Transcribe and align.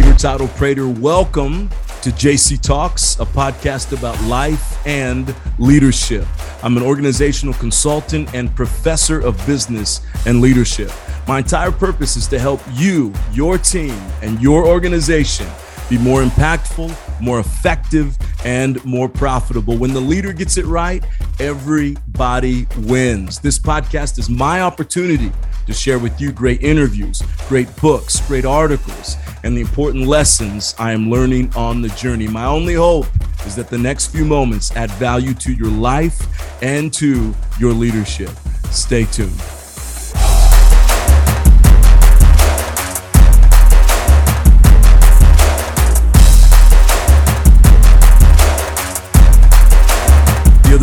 JC 0.00 0.12
Hurtado 0.12 0.46
Prater. 0.56 0.88
Welcome 0.88 1.68
to 2.00 2.10
JC 2.10 2.58
Talks, 2.60 3.18
a 3.20 3.26
podcast 3.26 3.96
about 3.96 4.18
life 4.24 4.86
and 4.86 5.34
leadership. 5.58 6.26
I'm 6.62 6.78
an 6.78 6.82
organizational 6.82 7.52
consultant 7.54 8.34
and 8.34 8.54
professor 8.56 9.20
of 9.20 9.36
business 9.46 10.00
and 10.26 10.40
leadership. 10.40 10.90
My 11.28 11.38
entire 11.38 11.70
purpose 11.70 12.16
is 12.16 12.26
to 12.28 12.38
help 12.38 12.62
you, 12.72 13.12
your 13.32 13.58
team, 13.58 13.98
and 14.22 14.40
your 14.40 14.66
organization 14.66 15.46
be 15.90 15.98
more 15.98 16.22
impactful, 16.22 16.96
more 17.20 17.40
effective, 17.40 18.16
and 18.44 18.82
more 18.86 19.08
profitable. 19.08 19.76
When 19.76 19.92
the 19.92 20.00
leader 20.00 20.32
gets 20.32 20.56
it 20.56 20.64
right, 20.64 21.04
everybody 21.38 22.66
wins. 22.78 23.38
This 23.40 23.58
podcast 23.58 24.18
is 24.18 24.30
my 24.30 24.62
opportunity 24.62 25.30
to 25.66 25.74
share 25.74 25.98
with 25.98 26.18
you 26.20 26.32
great 26.32 26.62
interviews, 26.62 27.22
great 27.48 27.74
books, 27.76 28.20
great 28.26 28.46
articles, 28.46 29.16
and 29.42 29.56
the 29.56 29.60
important 29.60 30.06
lessons 30.06 30.74
I 30.78 30.92
am 30.92 31.10
learning 31.10 31.52
on 31.56 31.82
the 31.82 31.88
journey. 31.90 32.28
My 32.28 32.44
only 32.44 32.74
hope 32.74 33.06
is 33.46 33.56
that 33.56 33.68
the 33.68 33.78
next 33.78 34.08
few 34.08 34.24
moments 34.24 34.74
add 34.76 34.90
value 34.92 35.34
to 35.34 35.52
your 35.52 35.70
life 35.70 36.20
and 36.62 36.92
to 36.94 37.34
your 37.58 37.72
leadership. 37.72 38.30
Stay 38.70 39.04
tuned. 39.04 39.59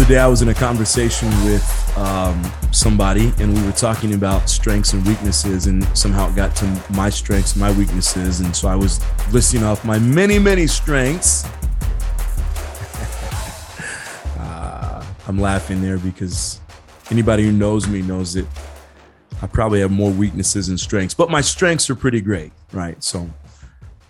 The 0.08 0.14
other 0.14 0.20
day, 0.20 0.24
I 0.24 0.28
was 0.28 0.42
in 0.42 0.48
a 0.48 0.54
conversation 0.54 1.28
with 1.44 1.98
um, 1.98 2.42
somebody, 2.72 3.34
and 3.40 3.54
we 3.54 3.62
were 3.62 3.74
talking 3.74 4.14
about 4.14 4.50
strengths 4.50 4.94
and 4.94 5.06
weaknesses, 5.06 5.68
and 5.68 5.84
somehow 5.98 6.30
it 6.30 6.36
got 6.38 6.56
to 6.56 6.82
my 6.94 7.10
strengths, 7.10 7.58
my 7.58 7.74
weaknesses, 7.74 8.40
and 8.40 8.56
so 8.56 8.70
I 8.70 8.76
was 8.78 9.02
listing 9.34 9.66
off 9.66 9.84
my 9.84 10.00
many, 10.00 10.40
many 10.40 10.66
strengths. 10.66 11.44
uh, 14.40 15.06
I'm 15.28 15.40
laughing 15.40 15.82
there 15.82 15.98
because 15.98 16.62
anybody 17.12 17.44
who 17.44 17.52
knows 17.52 17.86
me 17.90 18.02
knows 18.02 18.34
that 18.36 18.48
I 19.42 19.48
probably 19.48 19.82
have 19.82 19.92
more 19.92 20.12
weaknesses 20.12 20.70
and 20.70 20.80
strengths, 20.80 21.16
but 21.16 21.30
my 21.30 21.42
strengths 21.42 21.90
are 21.90 21.96
pretty 21.96 22.22
great, 22.22 22.54
right? 22.72 23.04
So 23.04 23.30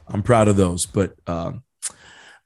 I'm 0.07 0.21
proud 0.21 0.47
of 0.47 0.57
those, 0.57 0.85
but. 0.85 1.15
Uh, 1.25 1.53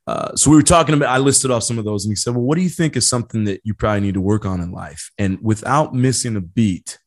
uh, 0.07 0.35
so 0.35 0.49
we 0.49 0.55
were 0.55 0.63
talking 0.63 0.95
about, 0.95 1.09
I 1.09 1.19
listed 1.19 1.51
off 1.51 1.63
some 1.63 1.77
of 1.77 1.85
those 1.85 2.05
and 2.05 2.11
he 2.11 2.15
said, 2.15 2.33
well, 2.33 2.43
what 2.43 2.57
do 2.57 2.63
you 2.63 2.69
think 2.69 2.95
is 2.95 3.07
something 3.07 3.43
that 3.45 3.61
you 3.63 3.73
probably 3.73 4.01
need 4.01 4.15
to 4.15 4.21
work 4.21 4.45
on 4.45 4.59
in 4.59 4.71
life? 4.71 5.11
And 5.17 5.39
without 5.41 5.93
missing 5.93 6.35
a 6.35 6.41
beat, 6.41 6.97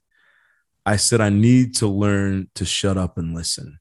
I 0.87 0.97
said, 0.97 1.21
I 1.21 1.31
need 1.31 1.75
to 1.77 1.89
learn 1.89 2.51
to 2.55 2.65
shut 2.65 2.97
up 2.97 3.19
and 3.19 3.35
listen. 3.35 3.79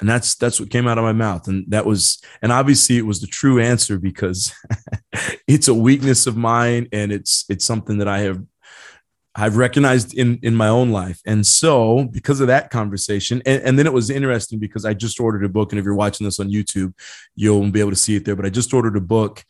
And 0.00 0.08
that's, 0.08 0.34
that's 0.34 0.60
what 0.60 0.70
came 0.70 0.86
out 0.86 0.98
of 0.98 1.04
my 1.04 1.12
mouth. 1.12 1.48
And 1.48 1.64
that 1.68 1.86
was, 1.86 2.20
and 2.42 2.52
obviously 2.52 2.98
it 2.98 3.06
was 3.06 3.20
the 3.20 3.26
true 3.26 3.60
answer 3.60 3.98
because 3.98 4.52
it's 5.46 5.68
a 5.68 5.74
weakness 5.74 6.26
of 6.26 6.36
mine. 6.36 6.88
And 6.92 7.12
it's, 7.12 7.44
it's 7.48 7.64
something 7.64 7.98
that 7.98 8.08
I 8.08 8.20
have 8.20 8.42
I've 9.36 9.56
recognized 9.56 10.14
in 10.14 10.38
in 10.42 10.54
my 10.54 10.68
own 10.68 10.90
life. 10.90 11.20
And 11.26 11.46
so 11.46 12.04
because 12.10 12.40
of 12.40 12.46
that 12.46 12.70
conversation, 12.70 13.42
and, 13.44 13.62
and, 13.62 13.78
then 13.78 13.86
it 13.86 13.92
was 13.92 14.08
interesting 14.08 14.58
because 14.58 14.84
I 14.84 14.94
just 14.94 15.20
ordered 15.20 15.44
a 15.44 15.48
book. 15.48 15.72
And 15.72 15.78
if 15.78 15.84
you're 15.84 15.94
watching 15.94 16.24
this 16.24 16.40
on 16.40 16.50
YouTube, 16.50 16.94
you'll 17.34 17.70
be 17.70 17.80
able 17.80 17.90
to 17.90 17.96
see 17.96 18.16
it 18.16 18.24
there. 18.24 18.34
But 18.34 18.46
I 18.46 18.50
just 18.50 18.72
ordered 18.72 18.96
a 18.96 19.00
book 19.00 19.44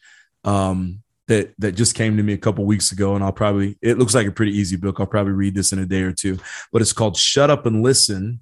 um, 0.45 1.03
that 1.29 1.55
that 1.59 1.73
just 1.73 1.95
came 1.95 2.17
to 2.17 2.23
me 2.23 2.33
a 2.33 2.39
couple 2.39 2.65
weeks 2.65 2.91
ago. 2.91 3.15
And 3.15 3.23
I'll 3.23 3.33
probably 3.33 3.79
it 3.81 3.97
looks 3.97 4.15
like 4.15 4.27
a 4.27 4.33
pretty 4.33 4.53
easy 4.53 4.77
book. 4.77 4.97
I'll 4.99 5.07
probably 5.07 5.33
read 5.33 5.55
this 5.55 5.73
in 5.73 5.79
a 5.79 5.87
day 5.87 6.03
or 6.03 6.13
two. 6.13 6.39
But 6.73 6.83
it's 6.83 6.93
called 6.93 7.17
Shut 7.17 7.51
Up 7.51 7.65
and 7.65 7.83
Listen 7.83 8.41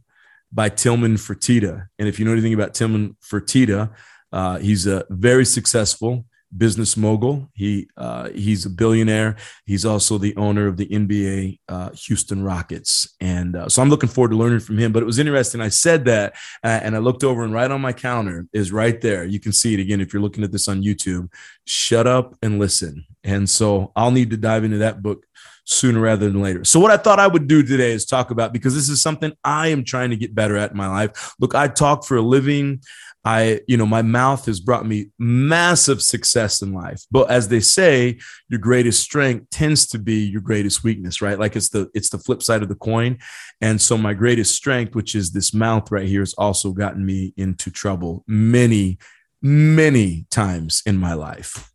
by 0.50 0.70
Tilman 0.70 1.16
Fertitta. 1.16 1.88
And 1.98 2.08
if 2.08 2.18
you 2.18 2.24
know 2.24 2.32
anything 2.32 2.54
about 2.54 2.74
Tilman 2.74 3.16
Fertitta, 3.22 3.90
uh, 4.32 4.58
he's 4.58 4.86
a 4.86 5.04
very 5.10 5.44
successful 5.44 6.24
business 6.56 6.96
mogul. 6.96 7.48
He 7.54 7.88
uh, 7.96 8.30
he's 8.30 8.66
a 8.66 8.70
billionaire. 8.70 9.36
He's 9.66 9.84
also 9.84 10.18
the 10.18 10.36
owner 10.36 10.66
of 10.66 10.76
the 10.76 10.86
NBA 10.86 11.60
uh, 11.68 11.90
Houston 11.90 12.42
Rockets, 12.42 13.14
and 13.20 13.56
uh, 13.56 13.68
so 13.68 13.82
I'm 13.82 13.90
looking 13.90 14.08
forward 14.08 14.30
to 14.30 14.36
learning 14.36 14.60
from 14.60 14.78
him. 14.78 14.92
But 14.92 15.02
it 15.02 15.06
was 15.06 15.18
interesting. 15.18 15.60
I 15.60 15.68
said 15.68 16.04
that, 16.06 16.34
uh, 16.62 16.80
and 16.82 16.94
I 16.94 16.98
looked 16.98 17.24
over, 17.24 17.44
and 17.44 17.52
right 17.52 17.70
on 17.70 17.80
my 17.80 17.92
counter 17.92 18.46
is 18.52 18.72
right 18.72 19.00
there. 19.00 19.24
You 19.24 19.40
can 19.40 19.52
see 19.52 19.74
it 19.74 19.80
again 19.80 20.00
if 20.00 20.12
you're 20.12 20.22
looking 20.22 20.44
at 20.44 20.52
this 20.52 20.68
on 20.68 20.82
YouTube. 20.82 21.30
Shut 21.66 22.06
up 22.06 22.36
and 22.42 22.58
listen. 22.58 23.04
And 23.22 23.48
so 23.48 23.92
I'll 23.96 24.10
need 24.10 24.30
to 24.30 24.36
dive 24.36 24.64
into 24.64 24.78
that 24.78 25.02
book 25.02 25.24
sooner 25.64 26.00
rather 26.00 26.28
than 26.30 26.42
later. 26.42 26.64
So 26.64 26.78
what 26.78 26.90
I 26.90 26.96
thought 26.96 27.18
I 27.18 27.26
would 27.26 27.48
do 27.48 27.62
today 27.62 27.92
is 27.92 28.04
talk 28.04 28.30
about 28.30 28.52
because 28.52 28.74
this 28.74 28.88
is 28.88 29.00
something 29.00 29.32
I 29.42 29.68
am 29.68 29.82
trying 29.82 30.10
to 30.10 30.16
get 30.16 30.34
better 30.34 30.56
at 30.56 30.70
in 30.72 30.76
my 30.76 30.88
life. 30.88 31.34
Look, 31.40 31.54
I 31.54 31.68
talk 31.68 32.04
for 32.04 32.18
a 32.18 32.22
living. 32.22 32.82
I, 33.24 33.60
you 33.66 33.76
know, 33.76 33.86
my 33.86 34.02
mouth 34.02 34.44
has 34.46 34.60
brought 34.60 34.86
me 34.86 35.10
massive 35.18 36.02
success 36.02 36.60
in 36.60 36.74
life. 36.74 37.02
But 37.10 37.30
as 37.30 37.48
they 37.48 37.60
say, 37.60 38.18
your 38.48 38.60
greatest 38.60 39.02
strength 39.02 39.48
tends 39.50 39.86
to 39.88 39.98
be 39.98 40.26
your 40.26 40.42
greatest 40.42 40.84
weakness, 40.84 41.22
right? 41.22 41.38
Like 41.38 41.56
it's 41.56 41.70
the 41.70 41.90
it's 41.94 42.10
the 42.10 42.18
flip 42.18 42.42
side 42.42 42.62
of 42.62 42.68
the 42.68 42.74
coin. 42.74 43.18
And 43.62 43.80
so 43.80 43.96
my 43.96 44.12
greatest 44.12 44.54
strength, 44.54 44.94
which 44.94 45.14
is 45.14 45.32
this 45.32 45.54
mouth 45.54 45.90
right 45.90 46.06
here, 46.06 46.20
has 46.20 46.34
also 46.34 46.72
gotten 46.72 47.06
me 47.06 47.32
into 47.38 47.70
trouble 47.70 48.24
many, 48.26 48.98
many 49.40 50.26
times 50.30 50.82
in 50.84 50.98
my 50.98 51.14
life. 51.14 51.70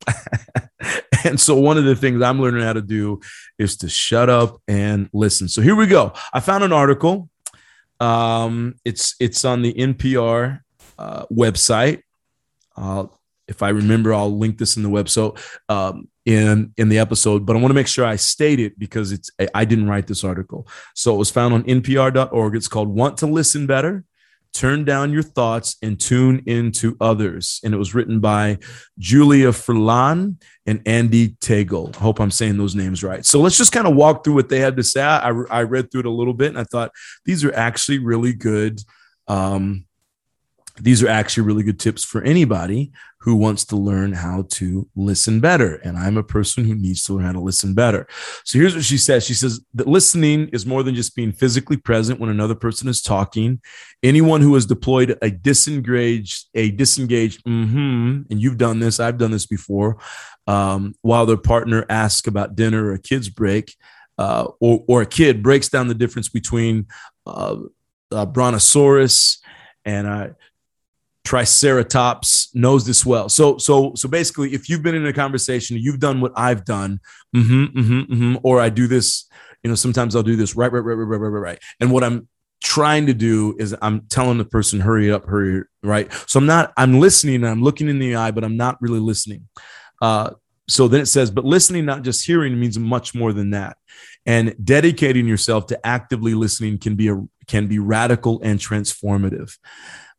and 1.25 1.39
so 1.39 1.55
one 1.55 1.79
of 1.79 1.85
the 1.85 1.95
things 1.95 2.21
I'm 2.21 2.39
learning 2.39 2.63
how 2.63 2.73
to 2.73 2.81
do 2.81 3.21
is 3.57 3.75
to 3.77 3.89
shut 3.89 4.29
up 4.29 4.61
and 4.67 5.09
listen. 5.13 5.47
So 5.47 5.63
here 5.63 5.75
we 5.75 5.87
go. 5.87 6.13
I 6.31 6.41
found 6.41 6.63
an 6.63 6.73
article. 6.73 7.27
Um, 7.99 8.75
it's 8.85 9.15
it's 9.19 9.43
on 9.43 9.63
the 9.63 9.73
NPR 9.73 10.61
uh, 10.99 11.25
website. 11.31 12.01
Uh, 12.75 13.05
if 13.47 13.63
I 13.63 13.69
remember, 13.69 14.13
I'll 14.13 14.37
link 14.37 14.57
this 14.59 14.77
in 14.77 14.83
the 14.83 14.89
website 14.89 15.39
um, 15.69 16.07
in 16.25 16.73
in 16.77 16.89
the 16.89 16.99
episode. 16.99 17.45
But 17.45 17.55
I 17.55 17.59
want 17.59 17.71
to 17.71 17.75
make 17.75 17.87
sure 17.87 18.05
I 18.05 18.17
state 18.17 18.59
it 18.59 18.77
because 18.77 19.11
it's 19.11 19.31
I 19.55 19.65
didn't 19.65 19.87
write 19.87 20.07
this 20.07 20.23
article, 20.23 20.67
so 20.93 21.15
it 21.15 21.17
was 21.17 21.31
found 21.31 21.53
on 21.53 21.63
NPR.org. 21.63 22.55
It's 22.55 22.67
called 22.67 22.89
"Want 22.89 23.17
to 23.19 23.25
Listen 23.25 23.65
Better." 23.65 24.03
Turn 24.51 24.83
down 24.83 25.13
your 25.13 25.21
thoughts 25.21 25.77
and 25.83 25.99
tune 25.99 26.41
into 26.47 26.97
others. 26.99 27.61
And 27.63 27.71
it 27.71 27.77
was 27.77 27.93
written 27.93 28.19
by 28.19 28.57
Julia 28.97 29.49
Furlan 29.49 30.37
and 30.65 30.83
Andee 30.85 31.37
Tagle. 31.39 31.95
I 31.95 31.99
hope 31.99 32.19
I'm 32.19 32.31
saying 32.31 32.57
those 32.57 32.73
names 32.73 33.03
right. 33.03 33.23
So 33.23 33.39
let's 33.39 33.59
just 33.59 33.71
kind 33.71 33.85
of 33.85 33.95
walk 33.95 34.23
through 34.23 34.33
what 34.33 34.49
they 34.49 34.59
had 34.59 34.75
to 34.77 34.83
say. 34.83 35.03
I, 35.03 35.29
I 35.51 35.61
read 35.61 35.91
through 35.91 35.99
it 35.99 36.05
a 36.07 36.11
little 36.11 36.33
bit 36.33 36.49
and 36.49 36.57
I 36.57 36.63
thought 36.63 36.91
these 37.25 37.45
are 37.45 37.53
actually 37.53 37.99
really 37.99 38.33
good 38.33 38.81
um, 39.27 39.85
these 40.81 41.03
are 41.03 41.07
actually 41.07 41.43
really 41.43 41.63
good 41.63 41.79
tips 41.79 42.03
for 42.03 42.21
anybody 42.23 42.91
who 43.21 43.35
wants 43.35 43.65
to 43.65 43.75
learn 43.75 44.13
how 44.13 44.43
to 44.49 44.87
listen 44.95 45.41
better. 45.41 45.75
And 45.75 45.97
I'm 45.97 46.15
a 46.17 46.23
person 46.23 46.63
who 46.63 46.73
needs 46.73 47.03
to 47.03 47.13
learn 47.13 47.25
how 47.25 47.33
to 47.33 47.39
listen 47.39 47.73
better. 47.73 48.07
So 48.45 48.57
here's 48.57 48.75
what 48.75 48.85
she 48.85 48.97
says 48.97 49.25
She 49.25 49.33
says 49.33 49.59
that 49.73 49.87
listening 49.87 50.47
is 50.49 50.65
more 50.65 50.83
than 50.83 50.95
just 50.95 51.15
being 51.15 51.33
physically 51.33 51.77
present 51.77 52.19
when 52.19 52.29
another 52.29 52.55
person 52.55 52.87
is 52.87 53.01
talking. 53.01 53.61
Anyone 54.03 54.41
who 54.41 54.53
has 54.53 54.65
deployed 54.65 55.17
a 55.21 55.29
disengaged, 55.29 56.47
a 56.55 56.71
disengaged, 56.71 57.43
mm-hmm, 57.43 58.21
and 58.29 58.41
you've 58.41 58.57
done 58.57 58.79
this, 58.79 58.99
I've 58.99 59.17
done 59.17 59.31
this 59.31 59.45
before, 59.45 59.97
um, 60.47 60.95
while 61.01 61.25
their 61.25 61.37
partner 61.37 61.85
asks 61.89 62.27
about 62.27 62.55
dinner 62.55 62.85
or 62.85 62.93
a 62.93 62.99
kid's 62.99 63.29
break, 63.29 63.75
uh, 64.17 64.47
or, 64.59 64.83
or 64.87 65.01
a 65.01 65.05
kid 65.05 65.43
breaks 65.43 65.69
down 65.69 65.87
the 65.87 65.93
difference 65.93 66.29
between 66.29 66.87
uh, 67.25 67.57
uh, 68.11 68.25
brontosaurus 68.25 69.39
and 69.85 70.07
uh, 70.07 70.27
triceratops 71.25 72.49
knows 72.53 72.85
this 72.85 73.05
well. 73.05 73.29
So 73.29 73.57
so 73.57 73.93
so 73.95 74.09
basically 74.09 74.53
if 74.53 74.69
you've 74.69 74.83
been 74.83 74.95
in 74.95 75.05
a 75.05 75.13
conversation 75.13 75.77
you've 75.77 75.99
done 75.99 76.21
what 76.21 76.31
i've 76.35 76.65
done 76.65 76.99
mm-hmm, 77.35 77.65
mm-hmm, 77.65 78.13
mm-hmm, 78.13 78.35
or 78.43 78.59
i 78.59 78.69
do 78.69 78.87
this 78.87 79.27
you 79.63 79.69
know 79.69 79.75
sometimes 79.75 80.15
i'll 80.15 80.23
do 80.23 80.35
this 80.35 80.55
right 80.55 80.71
right 80.71 80.79
right 80.79 80.93
right 80.93 81.19
right 81.19 81.27
right 81.27 81.39
right 81.39 81.59
and 81.79 81.91
what 81.91 82.03
i'm 82.03 82.27
trying 82.61 83.05
to 83.05 83.13
do 83.13 83.55
is 83.57 83.75
i'm 83.81 84.01
telling 84.09 84.37
the 84.37 84.45
person 84.45 84.79
hurry 84.79 85.11
up 85.11 85.25
hurry 85.25 85.63
right? 85.83 86.11
So 86.27 86.39
i'm 86.39 86.45
not 86.45 86.73
i'm 86.77 86.99
listening 86.99 87.35
and 87.35 87.47
i'm 87.47 87.63
looking 87.63 87.89
in 87.89 87.99
the 87.99 88.15
eye 88.15 88.31
but 88.31 88.43
i'm 88.43 88.57
not 88.57 88.81
really 88.81 88.99
listening. 88.99 89.47
Uh, 90.01 90.31
so 90.67 90.87
then 90.87 91.01
it 91.01 91.07
says 91.07 91.31
but 91.31 91.45
listening 91.45 91.85
not 91.85 92.03
just 92.03 92.25
hearing 92.25 92.59
means 92.59 92.77
much 92.77 93.15
more 93.15 93.33
than 93.33 93.51
that. 93.51 93.77
And 94.25 94.55
dedicating 94.63 95.27
yourself 95.27 95.67
to 95.67 95.87
actively 95.87 96.33
listening 96.33 96.77
can 96.77 96.95
be 96.95 97.07
a 97.09 97.21
can 97.47 97.67
be 97.67 97.79
radical 97.79 98.41
and 98.43 98.59
transformative 98.59 99.57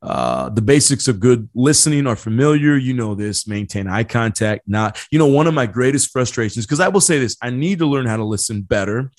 uh, 0.02 0.49
the 0.49 0.62
basics 0.62 1.08
of 1.08 1.20
good 1.20 1.49
listening 1.55 2.06
are 2.06 2.17
familiar. 2.17 2.76
You 2.76 2.94
know 2.94 3.14
this. 3.14 3.47
Maintain 3.47 3.87
eye 3.87 4.05
contact. 4.05 4.62
Not, 4.67 4.99
you 5.11 5.19
know, 5.19 5.26
one 5.26 5.47
of 5.47 5.55
my 5.55 5.67
greatest 5.67 6.11
frustrations, 6.11 6.67
because 6.67 6.81
I 6.81 6.88
will 6.88 7.00
say 7.00 7.19
this 7.19 7.37
I 7.43 7.50
need 7.50 7.79
to 7.81 7.87
learn 7.87 8.06
how 8.06 8.17
to 8.17 8.25
listen 8.25 8.62
better. 8.62 9.11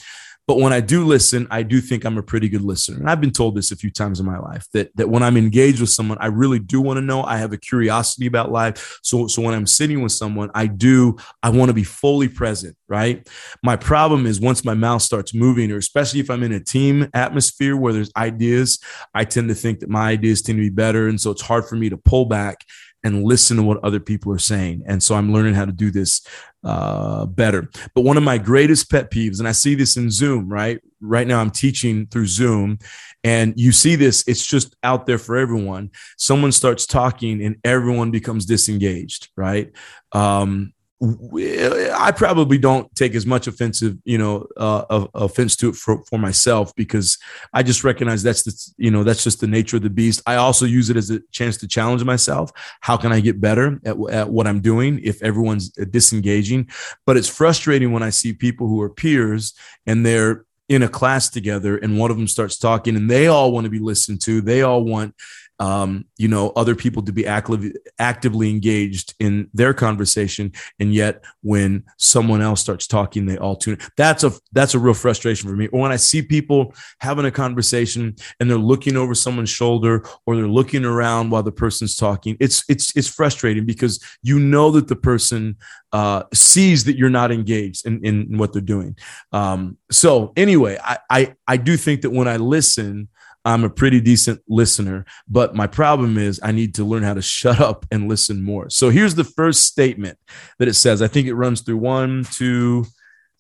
But 0.52 0.60
when 0.60 0.74
I 0.74 0.82
do 0.82 1.06
listen, 1.06 1.48
I 1.50 1.64
do 1.64 1.80
think 1.80 2.04
I'm 2.04 2.18
a 2.18 2.22
pretty 2.22 2.50
good 2.50 2.62
listener. 2.62 2.98
And 2.98 3.10
I've 3.10 3.22
been 3.22 3.32
told 3.32 3.56
this 3.56 3.72
a 3.72 3.76
few 3.78 3.90
times 3.90 4.20
in 4.20 4.26
my 4.26 4.38
life 4.38 4.68
that, 4.74 4.94
that 4.98 5.08
when 5.08 5.24
I'm 5.24 5.38
engaged 5.38 5.80
with 5.80 5.92
someone, 5.92 6.18
I 6.20 6.26
really 6.26 6.60
do 6.60 6.82
want 6.82 6.98
to 6.98 7.02
know. 7.02 7.24
I 7.24 7.38
have 7.38 7.54
a 7.54 7.58
curiosity 7.58 8.26
about 8.26 8.52
life. 8.52 9.00
So, 9.02 9.28
so 9.28 9.42
when 9.42 9.54
I'm 9.54 9.66
sitting 9.66 10.02
with 10.02 10.12
someone, 10.12 10.52
I 10.54 10.68
do, 10.68 11.16
I 11.42 11.52
want 11.52 11.70
to 11.70 11.74
be 11.74 11.86
fully 11.86 12.28
present, 12.28 12.76
right? 12.90 13.26
My 13.64 13.78
problem 13.78 14.26
is 14.26 14.42
once 14.42 14.66
my 14.66 14.74
mouth 14.74 15.04
starts 15.04 15.34
moving, 15.34 15.72
or 15.72 15.78
especially 15.78 16.20
if 16.20 16.30
I'm 16.30 16.44
in 16.44 16.52
a 16.52 16.60
team 16.62 17.08
atmosphere 17.14 17.78
where 17.78 17.94
there's 17.94 18.12
ideas, 18.18 18.78
I 19.14 19.24
tend 19.24 19.48
to 19.48 19.56
think 19.56 19.80
that 19.80 19.90
my 19.90 20.10
ideas 20.10 20.42
tend 20.42 20.58
to 20.58 20.64
be 20.64 20.70
better. 20.70 21.08
And 21.08 21.22
so 21.22 21.32
it's 21.32 21.44
hard 21.44 21.64
for 21.64 21.78
me 21.78 21.88
to 21.88 21.96
pull 21.96 22.26
back 22.26 22.66
and 23.04 23.24
listen 23.24 23.58
to 23.58 23.64
what 23.64 23.84
other 23.84 24.00
people 24.00 24.32
are 24.32 24.40
saying. 24.40 24.84
And 24.86 25.02
so 25.02 25.16
I'm 25.16 25.34
learning 25.34 25.56
how 25.56 25.66
to 25.66 25.72
do 25.72 25.92
this 25.92 26.26
uh, 26.64 27.26
better. 27.26 27.70
But 27.96 28.02
one 28.02 28.18
of 28.18 28.24
my 28.24 28.38
greatest 28.38 28.92
pet 28.92 29.10
peeves, 29.10 29.40
and 29.40 29.48
I 29.48 29.52
see 29.52 29.76
this 29.76 29.98
in 29.98 30.12
Zoom, 30.12 30.50
right? 30.50 30.80
Right 31.00 31.28
now, 31.28 31.40
I'm 31.40 31.50
teaching 31.50 32.06
through 32.08 32.28
Zoom, 32.28 32.78
and 33.24 33.54
you 33.58 33.72
see 33.72 33.96
this, 33.96 34.24
it's 34.28 34.46
just 34.46 34.76
out 34.84 35.06
there 35.06 35.18
for 35.18 35.38
everyone. 35.38 35.92
Someone 36.18 36.52
starts 36.52 36.86
talking, 36.86 37.44
and 37.44 37.56
everyone 37.64 38.12
becomes 38.12 38.46
disengaged, 38.46 39.30
right? 39.36 39.72
Um, 40.12 40.74
I 41.02 42.12
probably 42.16 42.60
don't 42.60 42.94
take 42.96 43.16
as 43.16 43.26
much 43.26 43.48
offensive, 43.48 43.98
you 44.04 44.20
know, 44.20 44.46
uh, 44.56 45.08
offense 45.16 45.56
to 45.58 45.70
it 45.70 45.76
for, 45.76 46.04
for 46.06 46.20
myself 46.20 46.76
because 46.76 47.18
I 47.54 47.64
just 47.64 47.84
recognize 47.84 48.22
that's 48.22 48.44
the, 48.44 48.74
you 48.78 48.92
know, 48.92 49.04
that's 49.04 49.24
just 49.24 49.42
the 49.42 49.48
nature 49.48 49.78
of 49.78 49.84
the 49.84 49.90
beast. 49.90 50.22
I 50.28 50.36
also 50.36 50.66
use 50.66 50.92
it 50.92 50.98
as 50.98 51.10
a 51.10 51.20
chance 51.32 51.58
to 51.58 51.68
challenge 51.68 52.04
myself. 52.04 52.52
How 52.82 52.98
can 52.98 53.12
I 53.12 53.20
get 53.20 53.42
better 53.42 53.80
at, 53.84 53.98
at 54.12 54.30
what 54.30 54.46
I'm 54.46 54.62
doing 54.62 55.00
if 55.04 55.24
everyone's 55.24 55.70
disengaging? 55.70 56.70
But 57.08 57.18
it's 57.18 57.28
frustrating 57.28 57.92
when 57.92 58.04
I 58.04 58.12
see 58.12 58.34
people 58.34 58.68
who 58.68 58.80
are 58.82 58.90
peers 58.90 59.54
and 59.88 60.06
they're 60.06 60.46
in 60.70 60.84
a 60.84 60.88
class 60.88 61.30
together 61.30 61.78
and 61.78 62.00
one 62.00 62.12
of 62.12 62.18
them 62.18 62.28
starts 62.28 62.58
talking 62.58 62.96
and 62.96 63.10
they 63.10 63.28
all 63.28 63.52
want 63.52 63.66
to 63.66 63.72
be 63.72 63.80
listened 63.80 64.22
to. 64.22 64.40
They 64.40 64.62
all 64.62 64.84
want 64.84 65.16
um, 65.62 66.06
you 66.18 66.28
know, 66.28 66.50
other 66.56 66.74
people 66.74 67.04
to 67.04 67.12
be 67.12 67.28
actively 67.28 67.74
actively 68.00 68.50
engaged 68.50 69.14
in 69.20 69.48
their 69.54 69.76
conversation, 69.76 70.52
and 70.80 70.92
yet 70.92 71.24
when 71.44 71.84
someone 71.98 72.42
else 72.42 72.60
starts 72.62 72.88
talking, 72.88 73.28
they 73.28 73.38
all 73.38 73.56
tune. 73.56 73.76
In. 73.76 73.80
That's 73.96 74.24
a 74.24 74.32
that's 74.54 74.74
a 74.74 74.80
real 74.80 74.96
frustration 74.96 75.48
for 75.48 75.56
me. 75.56 75.68
Or 75.68 75.82
when 75.82 75.92
I 75.92 75.98
see 75.98 76.24
people 76.24 76.74
having 76.98 77.26
a 77.26 77.32
conversation 77.32 78.16
and 78.40 78.50
they're 78.50 78.58
looking 78.58 78.98
over 78.98 79.14
someone's 79.14 79.52
shoulder 79.52 80.04
or 80.26 80.36
they're 80.36 80.48
looking 80.48 80.84
around 80.84 81.30
while 81.30 81.44
the 81.44 81.52
person's 81.52 81.96
talking, 81.96 82.38
it's 82.40 82.64
it's 82.68 82.98
it's 82.98 83.08
frustrating 83.08 83.68
because 83.68 84.04
you 84.24 84.40
know 84.40 84.72
that 84.72 84.88
the 84.88 84.96
person 84.96 85.58
uh, 85.92 86.24
sees 86.34 86.86
that 86.86 86.98
you're 86.98 87.12
not 87.12 87.32
engaged 87.32 87.86
in, 87.86 88.04
in 88.04 88.36
what 88.40 88.52
they're 88.52 88.64
doing. 88.64 88.98
Um, 89.32 89.78
so 89.92 90.34
anyway, 90.36 90.80
I, 90.84 90.98
I 91.08 91.36
I 91.48 91.58
do 91.58 91.78
think 91.78 92.02
that 92.02 92.10
when 92.10 92.28
I 92.28 92.38
listen. 92.38 93.10
I'm 93.44 93.64
a 93.64 93.70
pretty 93.70 94.00
decent 94.00 94.42
listener, 94.48 95.06
but 95.28 95.56
my 95.56 95.68
problem 95.68 96.18
is 96.18 96.40
I 96.44 96.52
need 96.52 96.76
to 96.76 96.84
learn 96.84 97.04
how 97.04 97.16
to 97.16 97.22
shut 97.22 97.60
up 97.60 97.86
and 97.92 98.08
listen 98.08 98.44
more. 98.44 98.70
So 98.70 98.90
here's 98.90 99.16
the 99.16 99.24
first 99.24 99.66
statement 99.66 100.18
that 100.60 100.68
it 100.68 100.76
says. 100.76 101.02
I 101.02 101.08
think 101.08 101.28
it 101.28 101.34
runs 101.34 101.62
through 101.62 101.78
one, 101.78 102.26
two, 102.32 102.86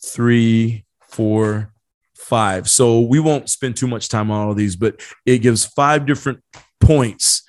three, 0.03 0.85
four, 1.01 1.71
five. 2.15 2.69
So 2.69 3.01
we 3.01 3.19
won't 3.19 3.49
spend 3.49 3.75
too 3.75 3.87
much 3.87 4.09
time 4.09 4.31
on 4.31 4.45
all 4.45 4.51
of 4.51 4.57
these, 4.57 4.75
but 4.75 5.01
it 5.25 5.39
gives 5.39 5.65
five 5.65 6.05
different 6.05 6.39
points 6.79 7.43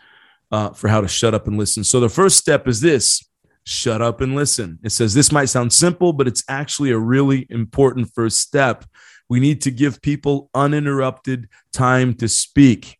uh, 0.51 0.71
for 0.71 0.89
how 0.89 1.01
to 1.01 1.09
shut 1.09 1.35
up 1.35 1.47
and 1.47 1.57
listen. 1.57 1.85
So 1.85 2.01
the 2.01 2.09
first 2.09 2.37
step 2.37 2.69
is 2.69 2.81
this 2.81 3.27
shut 3.65 4.03
up 4.03 4.21
and 4.21 4.35
listen. 4.35 4.79
It 4.83 4.91
says 4.91 5.15
this 5.15 5.33
might 5.33 5.47
sound 5.47 5.73
simple, 5.73 6.13
but 6.13 6.27
it's 6.29 6.45
actually 6.49 6.91
a 6.91 6.99
really 6.99 7.47
important 7.49 8.11
first 8.15 8.41
step 8.41 8.85
we 9.33 9.41
need 9.41 9.63
to 9.63 9.71
give 9.71 10.03
people 10.03 10.51
uninterrupted 10.55 11.49
time 11.73 12.13
to 12.13 12.29
speak. 12.29 12.99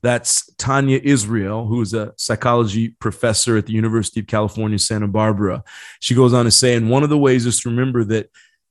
That's 0.00 0.48
Tanya 0.54 1.00
Israel, 1.02 1.66
who 1.66 1.80
is 1.80 1.92
a 1.92 2.12
psychology 2.16 2.90
professor 3.00 3.56
at 3.56 3.66
the 3.66 3.72
University 3.72 4.20
of 4.20 4.28
California, 4.28 4.78
Santa 4.78 5.08
Barbara. 5.08 5.64
She 5.98 6.14
goes 6.14 6.34
on 6.34 6.44
to 6.44 6.52
say, 6.52 6.76
and 6.76 6.88
one 6.88 7.02
of 7.02 7.10
the 7.10 7.18
ways 7.18 7.46
is 7.46 7.58
to 7.62 7.70
remember 7.70 8.04
that 8.04 8.30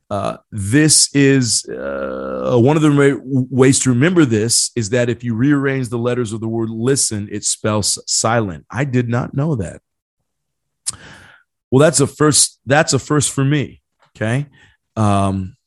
uh, 0.09 0.37
this 0.53 1.13
is 1.13 1.65
uh, 1.65 2.57
one 2.57 2.77
of 2.77 2.81
the 2.81 3.19
ways 3.51 3.79
to 3.79 3.89
remember 3.89 4.23
this 4.23 4.71
is 4.77 4.91
that 4.91 5.09
if 5.09 5.21
you 5.21 5.35
rearrange 5.35 5.89
the 5.89 5.97
letters 5.97 6.31
of 6.31 6.39
the 6.39 6.47
word 6.47 6.69
listen, 6.69 7.27
it 7.29 7.43
spells 7.43 8.01
silent. 8.07 8.65
I 8.71 8.85
did 8.85 9.09
not 9.09 9.33
know 9.33 9.57
that. 9.57 9.81
Well, 11.69 11.81
that's 11.81 11.99
a 11.99 12.07
first. 12.07 12.61
That's 12.65 12.93
a 12.93 12.99
first 12.99 13.31
for 13.31 13.43
me. 13.43 13.81
Okay. 14.15 14.47
Um, 14.95 15.57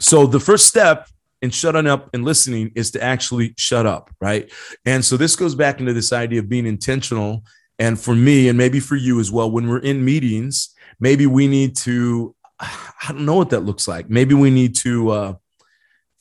so 0.00 0.26
the 0.26 0.40
first 0.40 0.66
step 0.66 1.08
in 1.42 1.50
shutting 1.50 1.86
up 1.86 2.10
and 2.14 2.24
listening 2.24 2.72
is 2.74 2.90
to 2.92 3.02
actually 3.02 3.54
shut 3.56 3.86
up, 3.86 4.10
right? 4.20 4.50
And 4.84 5.04
so 5.04 5.16
this 5.16 5.36
goes 5.36 5.54
back 5.54 5.80
into 5.80 5.92
this 5.92 6.12
idea 6.12 6.40
of 6.40 6.48
being 6.48 6.66
intentional. 6.66 7.44
And 7.78 7.98
for 7.98 8.14
me, 8.14 8.48
and 8.48 8.58
maybe 8.58 8.80
for 8.80 8.96
you 8.96 9.20
as 9.20 9.30
well, 9.30 9.50
when 9.50 9.68
we're 9.68 9.78
in 9.78 10.04
meetings, 10.04 10.74
maybe 10.98 11.26
we 11.26 11.46
need 11.46 11.76
to, 11.78 12.34
I 12.60 13.08
don't 13.08 13.24
know 13.24 13.36
what 13.36 13.50
that 13.50 13.60
looks 13.60 13.86
like. 13.86 14.10
Maybe 14.10 14.34
we 14.34 14.50
need 14.50 14.74
to, 14.76 15.10
uh, 15.10 15.34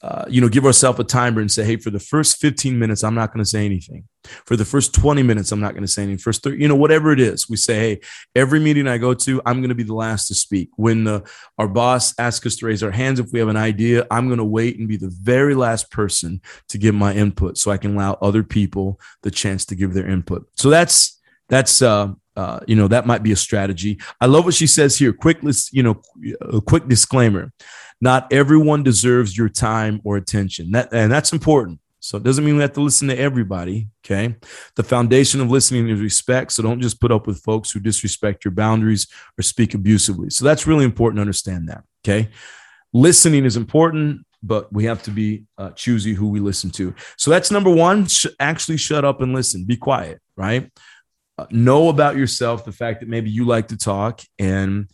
uh, 0.08 0.24
you 0.30 0.40
know, 0.40 0.48
give 0.48 0.66
ourselves 0.66 0.98
a 1.02 1.04
timer 1.04 1.42
and 1.42 1.52
say, 1.52 1.66
hey, 1.66 1.76
for 1.76 1.90
the 1.90 2.00
first 2.00 2.38
15 2.38 2.80
minutes, 2.80 3.04
I'm 3.04 3.14
not 3.14 3.34
going 3.34 3.44
to 3.44 3.50
say 3.50 3.66
anything. 3.66 4.06
For 4.46 4.56
the 4.56 4.64
first 4.64 4.94
20 4.94 5.22
minutes, 5.22 5.52
I'm 5.52 5.60
not 5.60 5.74
going 5.74 5.84
to 5.84 5.88
say 5.88 6.04
anything. 6.04 6.20
First, 6.20 6.44
30, 6.44 6.62
you 6.62 6.70
know, 6.70 6.78
whatever 6.78 7.12
it 7.12 7.20
is, 7.20 7.50
we 7.50 7.58
say, 7.58 7.76
hey, 7.76 8.00
every 8.34 8.62
meeting 8.62 8.88
I 8.88 9.00
go 9.00 9.14
to, 9.14 9.42
I'm 9.46 9.60
going 9.60 9.68
to 9.68 9.76
be 9.76 9.84
the 9.84 9.94
last 9.94 10.30
to 10.30 10.36
speak. 10.36 10.70
When 10.78 11.22
our 11.58 11.68
boss 11.68 12.18
asks 12.18 12.46
us 12.46 12.56
to 12.58 12.68
raise 12.68 12.84
our 12.84 12.92
hands 12.92 13.20
if 13.20 13.34
we 13.34 13.40
have 13.40 13.50
an 13.50 13.58
idea, 13.58 14.08
I'm 14.10 14.28
going 14.28 14.38
to 14.38 14.46
wait 14.46 14.80
and 14.80 14.88
be 14.88 14.96
the 14.96 15.12
very 15.12 15.56
last 15.56 15.92
person 15.92 16.40
to 16.70 16.78
give 16.78 16.96
my 16.96 17.14
input 17.14 17.58
so 17.58 17.72
I 17.72 17.78
can 17.78 17.96
allow 17.96 18.14
other 18.22 18.44
people 18.44 19.02
the 19.24 19.32
chance 19.32 19.66
to 19.66 19.76
give 19.76 19.94
their 19.94 20.08
input. 20.08 20.48
So 20.54 20.70
that's, 20.70 21.20
that's, 21.50 21.82
uh, 21.82 22.14
uh, 22.38 22.60
you 22.66 22.78
know, 22.78 22.88
that 22.88 23.08
might 23.08 23.24
be 23.24 23.34
a 23.34 23.36
strategy. 23.36 24.00
I 24.22 24.28
love 24.28 24.46
what 24.46 24.54
she 24.54 24.68
says 24.68 24.98
here. 24.98 25.12
Quick, 25.12 25.40
you 25.72 25.84
know, 25.84 26.02
a 26.40 26.62
quick 26.62 26.88
disclaimer 26.88 27.52
not 28.00 28.32
everyone 28.32 28.84
deserves 28.84 29.38
your 29.38 29.50
time 29.50 30.02
or 30.04 30.18
attention. 30.18 30.72
That, 30.72 30.90
and 30.94 31.12
that's 31.12 31.34
important. 31.34 31.80
So 32.00 32.18
it 32.18 32.24
doesn't 32.24 32.46
mean 32.46 32.56
we 32.56 32.62
have 32.62 32.74
to 32.74 32.82
listen 32.82 33.08
to 33.10 33.18
everybody. 33.18 33.88
Okay. 34.06 34.36
The 34.76 34.84
foundation 34.84 35.42
of 35.42 35.50
listening 35.50 35.90
is 35.90 36.00
respect. 36.00 36.52
So 36.52 36.64
don't 36.64 36.82
just 36.82 37.02
put 37.02 37.12
up 37.12 37.28
with 37.28 37.42
folks 37.44 37.72
who 37.72 37.80
disrespect 37.80 38.46
your 38.46 38.54
boundaries 38.54 39.08
or 39.38 39.42
speak 39.42 39.74
abusively. 39.74 40.30
So 40.30 40.46
that's 40.46 40.68
really 40.68 40.86
important 40.86 41.18
to 41.18 41.22
understand 41.22 41.68
that. 41.70 41.84
Okay. 42.06 42.30
Listening 42.94 43.46
is 43.46 43.58
important, 43.58 44.26
but 44.42 44.72
we 44.72 44.86
have 44.86 45.04
to 45.04 45.12
be 45.12 45.44
uh, 45.58 45.72
choosy 45.72 46.14
who 46.14 46.30
we 46.30 46.40
listen 46.40 46.70
to. 46.72 46.94
So 47.18 47.32
that's 47.32 47.52
number 47.52 47.72
one. 47.72 48.08
Sh- 48.08 48.28
actually, 48.40 48.78
shut 48.78 49.04
up 49.04 49.22
and 49.22 49.34
listen. 49.34 49.66
Be 49.66 49.76
quiet. 49.76 50.22
Right. 50.38 50.72
Uh, 51.38 51.48
know 51.52 51.90
about 51.90 52.16
yourself 52.16 52.64
the 52.64 52.72
fact 52.72 53.02
that 53.02 53.10
maybe 53.10 53.30
you 53.30 53.46
like 53.46 53.68
to 53.70 53.78
talk 53.78 54.22
and 54.40 54.90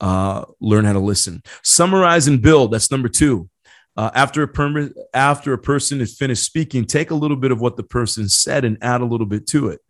uh, 0.00 0.44
learn 0.60 0.84
how 0.84 0.92
to 0.92 1.00
listen. 1.00 1.42
Summarize 1.62 2.28
and 2.28 2.40
build. 2.40 2.72
That's 2.72 2.90
number 2.90 3.08
two. 3.08 3.48
Uh, 3.96 4.10
after 4.14 4.42
a 4.42 4.48
per- 4.48 4.92
after 5.14 5.52
a 5.52 5.58
person 5.58 6.00
is 6.00 6.16
finished 6.16 6.44
speaking, 6.44 6.84
take 6.84 7.10
a 7.10 7.14
little 7.14 7.36
bit 7.36 7.50
of 7.50 7.60
what 7.60 7.76
the 7.76 7.82
person 7.82 8.28
said 8.28 8.64
and 8.64 8.76
add 8.82 9.00
a 9.00 9.06
little 9.06 9.26
bit 9.26 9.46
to 9.48 9.68
it. 9.68 9.80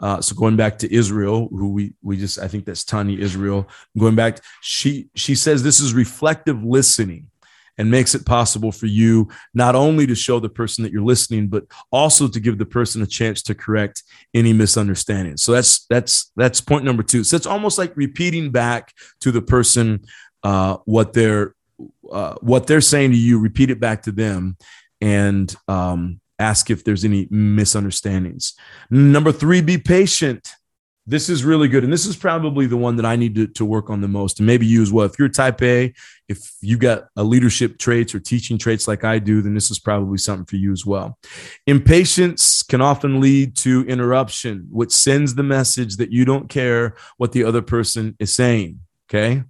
Uh, 0.00 0.20
so 0.20 0.34
going 0.34 0.56
back 0.56 0.78
to 0.78 0.92
Israel, 0.92 1.48
who 1.50 1.68
we 1.72 1.92
we 2.02 2.16
just 2.16 2.38
I 2.38 2.48
think 2.48 2.64
that's 2.64 2.84
Tanya 2.84 3.18
Israel. 3.18 3.68
Going 3.98 4.14
back, 4.14 4.40
she 4.62 5.10
she 5.14 5.34
says 5.34 5.62
this 5.62 5.80
is 5.80 5.92
reflective 5.92 6.64
listening 6.64 7.29
and 7.80 7.90
makes 7.90 8.14
it 8.14 8.26
possible 8.26 8.70
for 8.70 8.84
you 8.84 9.26
not 9.54 9.74
only 9.74 10.06
to 10.06 10.14
show 10.14 10.38
the 10.38 10.50
person 10.50 10.84
that 10.84 10.92
you're 10.92 11.02
listening, 11.02 11.48
but 11.48 11.64
also 11.90 12.28
to 12.28 12.38
give 12.38 12.58
the 12.58 12.66
person 12.66 13.00
a 13.00 13.06
chance 13.06 13.42
to 13.42 13.54
correct 13.54 14.02
any 14.34 14.52
misunderstanding. 14.52 15.38
So 15.38 15.52
that's 15.52 15.86
that's 15.86 16.30
that's 16.36 16.60
point 16.60 16.84
number 16.84 17.02
two. 17.02 17.24
So 17.24 17.36
it's 17.36 17.46
almost 17.46 17.78
like 17.78 17.96
repeating 17.96 18.50
back 18.50 18.92
to 19.22 19.32
the 19.32 19.40
person 19.40 20.04
uh, 20.42 20.76
what 20.84 21.14
they're 21.14 21.54
uh, 22.12 22.34
what 22.42 22.66
they're 22.66 22.82
saying 22.82 23.12
to 23.12 23.16
you. 23.16 23.40
Repeat 23.40 23.70
it 23.70 23.80
back 23.80 24.02
to 24.02 24.12
them, 24.12 24.58
and 25.00 25.54
um, 25.66 26.20
ask 26.38 26.68
if 26.68 26.84
there's 26.84 27.06
any 27.06 27.28
misunderstandings. 27.30 28.52
Number 28.90 29.32
three, 29.32 29.62
be 29.62 29.78
patient. 29.78 30.52
This 31.10 31.28
is 31.28 31.44
really 31.44 31.66
good. 31.66 31.82
And 31.82 31.92
this 31.92 32.06
is 32.06 32.14
probably 32.14 32.66
the 32.66 32.76
one 32.76 32.94
that 32.94 33.04
I 33.04 33.16
need 33.16 33.34
to, 33.34 33.48
to 33.48 33.64
work 33.64 33.90
on 33.90 34.00
the 34.00 34.06
most. 34.06 34.38
And 34.38 34.46
maybe 34.46 34.64
you 34.64 34.80
as 34.80 34.92
well. 34.92 35.06
If 35.06 35.18
you're 35.18 35.28
type 35.28 35.60
A, 35.60 35.92
if 36.28 36.52
you 36.60 36.78
got 36.78 37.08
a 37.16 37.24
leadership 37.24 37.78
traits 37.78 38.14
or 38.14 38.20
teaching 38.20 38.58
traits 38.58 38.86
like 38.86 39.02
I 39.02 39.18
do, 39.18 39.42
then 39.42 39.54
this 39.54 39.72
is 39.72 39.80
probably 39.80 40.18
something 40.18 40.46
for 40.46 40.54
you 40.54 40.70
as 40.70 40.86
well. 40.86 41.18
Impatience 41.66 42.62
can 42.62 42.80
often 42.80 43.20
lead 43.20 43.56
to 43.56 43.84
interruption, 43.86 44.68
which 44.70 44.92
sends 44.92 45.34
the 45.34 45.42
message 45.42 45.96
that 45.96 46.12
you 46.12 46.24
don't 46.24 46.48
care 46.48 46.94
what 47.16 47.32
the 47.32 47.42
other 47.42 47.60
person 47.60 48.14
is 48.20 48.32
saying. 48.32 48.78
Okay. 49.10 49.42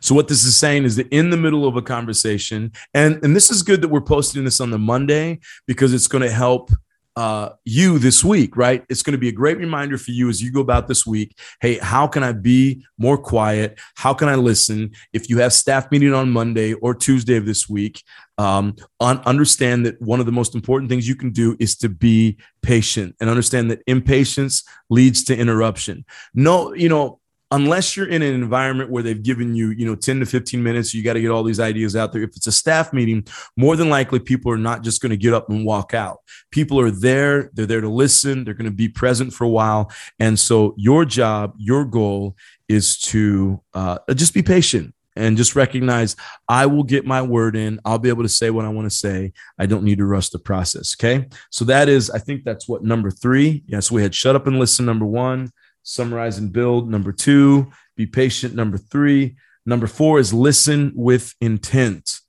So 0.00 0.14
what 0.14 0.28
this 0.28 0.44
is 0.44 0.56
saying 0.56 0.84
is 0.84 0.96
that 0.96 1.08
in 1.08 1.28
the 1.28 1.36
middle 1.36 1.68
of 1.68 1.76
a 1.76 1.82
conversation, 1.82 2.72
and, 2.94 3.22
and 3.22 3.36
this 3.36 3.50
is 3.50 3.62
good 3.62 3.82
that 3.82 3.88
we're 3.88 4.00
posting 4.00 4.44
this 4.44 4.60
on 4.60 4.70
the 4.70 4.78
Monday 4.78 5.40
because 5.66 5.92
it's 5.92 6.08
going 6.08 6.22
to 6.22 6.30
help 6.30 6.70
uh, 7.16 7.50
you 7.64 7.98
this 7.98 8.24
week, 8.24 8.56
right? 8.56 8.84
It's 8.88 9.02
going 9.02 9.12
to 9.12 9.18
be 9.18 9.28
a 9.28 9.32
great 9.32 9.58
reminder 9.58 9.98
for 9.98 10.10
you 10.10 10.28
as 10.28 10.42
you 10.42 10.50
go 10.52 10.60
about 10.60 10.88
this 10.88 11.06
week. 11.06 11.38
Hey, 11.60 11.78
how 11.78 12.06
can 12.06 12.22
I 12.22 12.32
be 12.32 12.84
more 12.98 13.18
quiet? 13.18 13.78
How 13.96 14.14
can 14.14 14.28
I 14.28 14.36
listen? 14.36 14.92
If 15.12 15.28
you 15.28 15.38
have 15.38 15.52
staff 15.52 15.90
meeting 15.90 16.14
on 16.14 16.30
Monday 16.30 16.74
or 16.74 16.94
Tuesday 16.94 17.36
of 17.36 17.46
this 17.46 17.68
week, 17.68 18.02
um, 18.38 18.76
un- 19.00 19.20
understand 19.26 19.84
that 19.86 20.00
one 20.00 20.20
of 20.20 20.26
the 20.26 20.32
most 20.32 20.54
important 20.54 20.90
things 20.90 21.06
you 21.06 21.16
can 21.16 21.30
do 21.30 21.56
is 21.60 21.76
to 21.76 21.88
be 21.88 22.38
patient 22.62 23.16
and 23.20 23.28
understand 23.28 23.70
that 23.70 23.82
impatience 23.86 24.64
leads 24.88 25.24
to 25.24 25.36
interruption. 25.36 26.04
No, 26.34 26.72
you 26.74 26.88
know, 26.88 27.19
unless 27.50 27.96
you're 27.96 28.08
in 28.08 28.22
an 28.22 28.34
environment 28.34 28.90
where 28.90 29.02
they've 29.02 29.22
given 29.22 29.54
you, 29.54 29.70
you 29.70 29.84
know, 29.84 29.96
10 29.96 30.20
to 30.20 30.26
15 30.26 30.62
minutes, 30.62 30.94
you 30.94 31.02
got 31.02 31.14
to 31.14 31.20
get 31.20 31.30
all 31.30 31.42
these 31.42 31.60
ideas 31.60 31.96
out 31.96 32.12
there. 32.12 32.22
If 32.22 32.36
it's 32.36 32.46
a 32.46 32.52
staff 32.52 32.92
meeting, 32.92 33.26
more 33.56 33.76
than 33.76 33.88
likely 33.88 34.20
people 34.20 34.52
are 34.52 34.58
not 34.58 34.82
just 34.82 35.02
going 35.02 35.10
to 35.10 35.16
get 35.16 35.34
up 35.34 35.50
and 35.50 35.64
walk 35.64 35.92
out. 35.92 36.18
People 36.50 36.78
are 36.78 36.90
there, 36.90 37.50
they're 37.54 37.66
there 37.66 37.80
to 37.80 37.88
listen, 37.88 38.44
they're 38.44 38.54
going 38.54 38.70
to 38.70 38.70
be 38.70 38.88
present 38.88 39.32
for 39.32 39.44
a 39.44 39.48
while. 39.48 39.90
And 40.18 40.38
so 40.38 40.74
your 40.76 41.04
job, 41.04 41.54
your 41.58 41.84
goal 41.84 42.36
is 42.68 42.98
to 42.98 43.60
uh, 43.74 43.98
just 44.14 44.32
be 44.32 44.42
patient 44.42 44.94
and 45.16 45.36
just 45.36 45.56
recognize 45.56 46.14
I 46.48 46.66
will 46.66 46.84
get 46.84 47.04
my 47.04 47.20
word 47.20 47.56
in. 47.56 47.80
I'll 47.84 47.98
be 47.98 48.10
able 48.10 48.22
to 48.22 48.28
say 48.28 48.50
what 48.50 48.64
I 48.64 48.68
want 48.68 48.88
to 48.88 48.96
say. 48.96 49.32
I 49.58 49.66
don't 49.66 49.82
need 49.82 49.98
to 49.98 50.06
rush 50.06 50.28
the 50.28 50.38
process. 50.38 50.94
Okay. 50.96 51.26
So 51.50 51.64
that 51.64 51.88
is, 51.88 52.10
I 52.10 52.18
think 52.18 52.44
that's 52.44 52.68
what 52.68 52.84
number 52.84 53.10
three. 53.10 53.64
Yes, 53.66 53.90
we 53.90 54.02
had 54.02 54.14
shut 54.14 54.36
up 54.36 54.46
and 54.46 54.60
listen, 54.60 54.86
number 54.86 55.06
one 55.06 55.50
summarize 55.82 56.38
and 56.38 56.52
build. 56.52 56.90
Number 56.90 57.12
two, 57.12 57.70
be 57.96 58.06
patient. 58.06 58.54
Number 58.54 58.78
three, 58.78 59.36
number 59.66 59.86
four 59.86 60.18
is 60.18 60.32
listen 60.32 60.92
with 60.94 61.34
intent. 61.40 62.20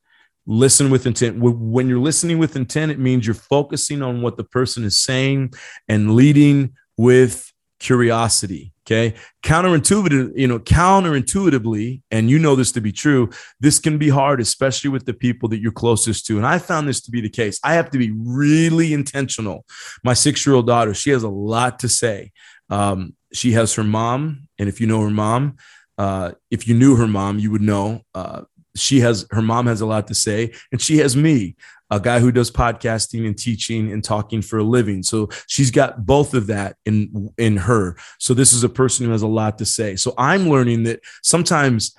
Listen 0.48 0.90
with 0.90 1.06
intent. 1.06 1.38
When 1.40 1.88
you're 1.88 2.00
listening 2.00 2.40
with 2.40 2.56
intent, 2.56 2.92
it 2.92 3.00
means 3.00 3.26
you're 3.26 3.36
focusing 3.36 4.02
on 4.02 4.22
what 4.22 4.38
the 4.38 4.44
person 4.44 4.84
is 4.84 4.98
saying 4.98 5.54
and 5.88 6.16
leading 6.16 6.74
with 6.98 7.52
curiosity. 7.80 8.74
Okay. 8.86 9.16
Counterintuitive, 9.44 10.32
you 10.36 10.48
know, 10.48 10.60
counterintuitively, 10.60 12.02
and 12.12 12.30
you 12.30 12.40
know 12.40 12.56
this 12.56 12.72
to 12.74 12.82
be 12.82 12.92
true, 12.92 13.30
this 13.60 13.80
can 13.80 13.98
be 13.98 14.10
hard, 14.10 14.42
especially 14.42 14.90
with 14.90 15.06
the 15.06 15.14
people 15.14 15.48
that 15.50 15.62
you're 15.62 15.72
closest 15.72 16.26
to. 16.26 16.38
And 16.38 16.46
I 16.46 16.58
found 16.58 16.88
this 16.88 17.02
to 17.02 17.12
be 17.12 17.22
the 17.22 17.30
case. 17.30 17.60
I 17.64 17.76
have 17.76 17.90
to 17.92 17.98
be 17.98 18.12
really 18.12 18.94
intentional. 18.94 19.66
My 20.04 20.14
six 20.14 20.46
year 20.46 20.56
old 20.56 20.68
daughter, 20.68 20.94
she 20.94 21.12
has 21.12 21.24
a 21.24 21.30
lot 21.30 21.80
to 21.80 21.90
say. 21.90 22.32
Um, 22.70 23.16
she 23.34 23.54
has 23.54 23.74
her 23.76 23.84
mom, 23.84 24.48
and 24.60 24.68
if 24.68 24.82
you 24.82 24.88
know 24.88 25.02
her 25.02 25.10
mom, 25.10 25.58
uh, 25.98 26.32
if 26.50 26.68
you 26.68 26.76
knew 26.76 26.96
her 26.96 27.08
mom, 27.08 27.40
you 27.40 27.52
would 27.52 27.62
know 27.62 28.02
uh, 28.16 28.42
she 28.76 29.00
has 29.02 29.26
her 29.32 29.42
mom 29.42 29.68
has 29.68 29.82
a 29.82 29.86
lot 29.86 30.08
to 30.08 30.16
say, 30.16 30.54
and 30.72 30.82
she 30.82 30.98
has 30.98 31.16
me, 31.16 31.56
a 31.90 32.00
guy 32.00 32.20
who 32.20 32.32
does 32.32 32.50
podcasting 32.50 33.26
and 33.26 33.38
teaching 33.38 33.92
and 33.92 34.04
talking 34.04 34.42
for 34.42 34.60
a 34.60 34.64
living. 34.64 35.04
So 35.04 35.30
she's 35.48 35.72
got 35.72 36.06
both 36.06 36.34
of 36.34 36.48
that 36.48 36.78
in 36.86 37.30
in 37.38 37.58
her. 37.58 37.98
So 38.20 38.34
this 38.34 38.54
is 38.54 38.64
a 38.64 38.70
person 38.70 39.06
who 39.06 39.12
has 39.12 39.22
a 39.22 39.28
lot 39.28 39.58
to 39.58 39.66
say. 39.66 39.96
So 39.96 40.14
I'm 40.18 40.50
learning 40.50 40.84
that 40.84 41.02
sometimes 41.22 41.96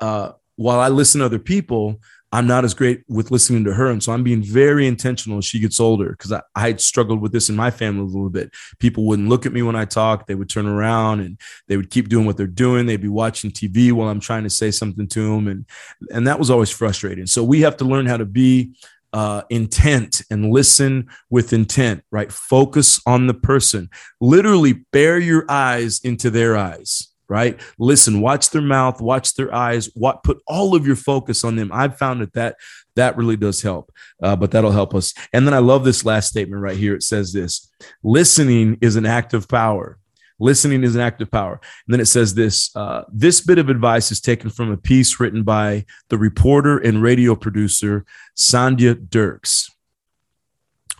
uh, 0.00 0.32
while 0.56 0.80
I 0.80 0.88
listen 0.88 1.18
to 1.20 1.26
other 1.26 1.38
people, 1.38 2.00
I'm 2.34 2.48
not 2.48 2.64
as 2.64 2.74
great 2.74 3.04
with 3.08 3.30
listening 3.30 3.62
to 3.62 3.74
her. 3.74 3.88
And 3.88 4.02
so 4.02 4.12
I'm 4.12 4.24
being 4.24 4.42
very 4.42 4.88
intentional 4.88 5.38
as 5.38 5.44
she 5.44 5.60
gets 5.60 5.78
older 5.78 6.10
because 6.10 6.32
I, 6.32 6.42
I 6.56 6.74
struggled 6.74 7.20
with 7.20 7.30
this 7.30 7.48
in 7.48 7.54
my 7.54 7.70
family 7.70 8.00
a 8.00 8.06
little 8.06 8.28
bit. 8.28 8.50
People 8.80 9.06
wouldn't 9.06 9.28
look 9.28 9.46
at 9.46 9.52
me 9.52 9.62
when 9.62 9.76
I 9.76 9.84
talked. 9.84 10.26
They 10.26 10.34
would 10.34 10.50
turn 10.50 10.66
around 10.66 11.20
and 11.20 11.40
they 11.68 11.76
would 11.76 11.90
keep 11.90 12.08
doing 12.08 12.26
what 12.26 12.36
they're 12.36 12.48
doing. 12.48 12.86
They'd 12.86 13.00
be 13.00 13.06
watching 13.06 13.52
TV 13.52 13.92
while 13.92 14.08
I'm 14.08 14.18
trying 14.18 14.42
to 14.42 14.50
say 14.50 14.72
something 14.72 15.06
to 15.06 15.32
them. 15.32 15.46
And, 15.46 15.64
and 16.10 16.26
that 16.26 16.40
was 16.40 16.50
always 16.50 16.70
frustrating. 16.70 17.28
So 17.28 17.44
we 17.44 17.60
have 17.60 17.76
to 17.76 17.84
learn 17.84 18.06
how 18.06 18.16
to 18.16 18.26
be 18.26 18.74
uh, 19.12 19.42
intent 19.48 20.22
and 20.28 20.50
listen 20.50 21.08
with 21.30 21.52
intent, 21.52 22.02
right? 22.10 22.32
Focus 22.32 23.00
on 23.06 23.28
the 23.28 23.34
person. 23.34 23.88
Literally, 24.20 24.72
bear 24.90 25.20
your 25.20 25.44
eyes 25.48 26.00
into 26.02 26.30
their 26.30 26.56
eyes 26.56 27.13
right? 27.28 27.60
Listen, 27.78 28.20
watch 28.20 28.50
their 28.50 28.62
mouth, 28.62 29.00
watch 29.00 29.34
their 29.34 29.54
eyes, 29.54 29.88
what 29.94 30.22
put 30.22 30.38
all 30.46 30.74
of 30.74 30.86
your 30.86 30.96
focus 30.96 31.44
on 31.44 31.56
them. 31.56 31.70
I've 31.72 31.98
found 31.98 32.20
that 32.20 32.32
that 32.34 32.56
that 32.96 33.16
really 33.16 33.36
does 33.36 33.62
help, 33.62 33.92
uh, 34.22 34.36
but 34.36 34.50
that'll 34.50 34.70
help 34.70 34.94
us. 34.94 35.14
And 35.32 35.46
then 35.46 35.54
I 35.54 35.58
love 35.58 35.84
this 35.84 36.04
last 36.04 36.28
statement 36.28 36.62
right 36.62 36.76
here. 36.76 36.94
It 36.94 37.02
says 37.02 37.32
this: 37.32 37.70
listening 38.02 38.78
is 38.80 38.96
an 38.96 39.06
act 39.06 39.34
of 39.34 39.48
power. 39.48 39.98
Listening 40.40 40.82
is 40.82 40.96
an 40.96 41.00
act 41.00 41.22
of 41.22 41.30
power. 41.30 41.60
And 41.86 41.94
then 41.94 42.00
it 42.00 42.06
says 42.06 42.34
this 42.34 42.74
uh, 42.74 43.04
this 43.12 43.40
bit 43.40 43.58
of 43.58 43.68
advice 43.68 44.10
is 44.10 44.20
taken 44.20 44.50
from 44.50 44.70
a 44.70 44.76
piece 44.76 45.20
written 45.20 45.42
by 45.44 45.86
the 46.08 46.18
reporter 46.18 46.78
and 46.78 47.02
radio 47.02 47.34
producer 47.36 48.04
Sandhya 48.36 49.08
Dirks. 49.08 49.70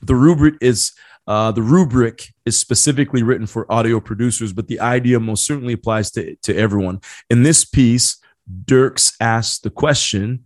The 0.03 0.15
rubric 0.15 0.55
is 0.61 0.93
uh, 1.27 1.53
the 1.53 1.63
rubric 1.63 2.35
is 2.45 2.59
specifically 2.59 3.23
written 3.23 3.47
for 3.47 3.71
audio 3.73 4.01
producers, 4.01 4.53
but 4.53 4.69
the 4.69 4.81
idea 4.81 5.19
most 5.19 5.45
certainly 5.45 5.73
applies 5.73 6.11
to, 6.13 6.37
to 6.37 6.57
everyone. 6.57 7.01
In 7.31 7.43
this 7.43 7.65
piece, 7.65 8.19
Dirks 8.65 9.17
asks 9.21 9.59
the 9.59 9.71
question 9.71 10.45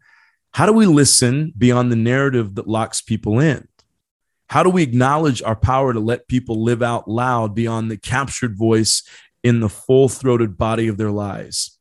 How 0.52 0.66
do 0.66 0.72
we 0.72 0.86
listen 0.86 1.52
beyond 1.58 1.90
the 1.90 1.96
narrative 1.96 2.54
that 2.54 2.68
locks 2.68 3.00
people 3.00 3.40
in? 3.40 3.66
How 4.48 4.62
do 4.62 4.70
we 4.70 4.82
acknowledge 4.82 5.42
our 5.42 5.56
power 5.56 5.92
to 5.92 6.00
let 6.00 6.28
people 6.28 6.62
live 6.62 6.82
out 6.82 7.08
loud 7.08 7.54
beyond 7.54 7.90
the 7.90 7.98
captured 7.98 8.56
voice 8.56 9.02
in 9.42 9.60
the 9.60 9.68
full 9.68 10.08
throated 10.08 10.56
body 10.56 10.88
of 10.88 10.96
their 10.96 11.10
lives? 11.10 11.77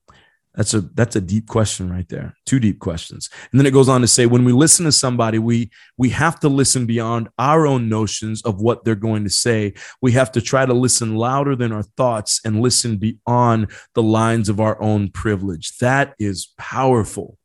That's 0.58 0.74
a 0.74 0.82
that's 0.82 1.16
a 1.16 1.22
deep 1.22 1.48
question 1.48 1.90
right 1.90 2.10
there. 2.10 2.36
Two 2.48 2.60
deep 2.60 2.80
questions. 2.80 3.30
And 3.52 3.60
then 3.60 3.68
it 3.68 3.74
goes 3.74 3.88
on 3.88 4.02
to 4.02 4.08
say 4.08 4.26
when 4.26 4.44
we 4.44 4.52
listen 4.52 4.86
to 4.86 4.92
somebody, 4.92 5.38
we 5.38 5.70
we 5.98 6.10
have 6.10 6.40
to 6.40 6.50
listen 6.50 6.88
beyond 6.88 7.30
our 7.38 7.68
own 7.68 7.88
notions 7.90 8.42
of 8.42 8.60
what 8.60 8.84
they're 8.84 8.96
going 8.96 9.24
to 9.24 9.30
say. 9.30 9.76
We 10.02 10.14
have 10.14 10.32
to 10.32 10.42
try 10.42 10.66
to 10.66 10.74
listen 10.74 11.16
louder 11.16 11.56
than 11.56 11.72
our 11.72 11.84
thoughts 11.84 12.42
and 12.44 12.60
listen 12.60 12.98
beyond 12.98 13.72
the 13.94 14.02
lines 14.02 14.50
of 14.50 14.60
our 14.60 14.82
own 14.82 15.12
privilege. 15.12 15.78
That 15.78 16.16
is 16.18 16.52
powerful. 16.58 17.38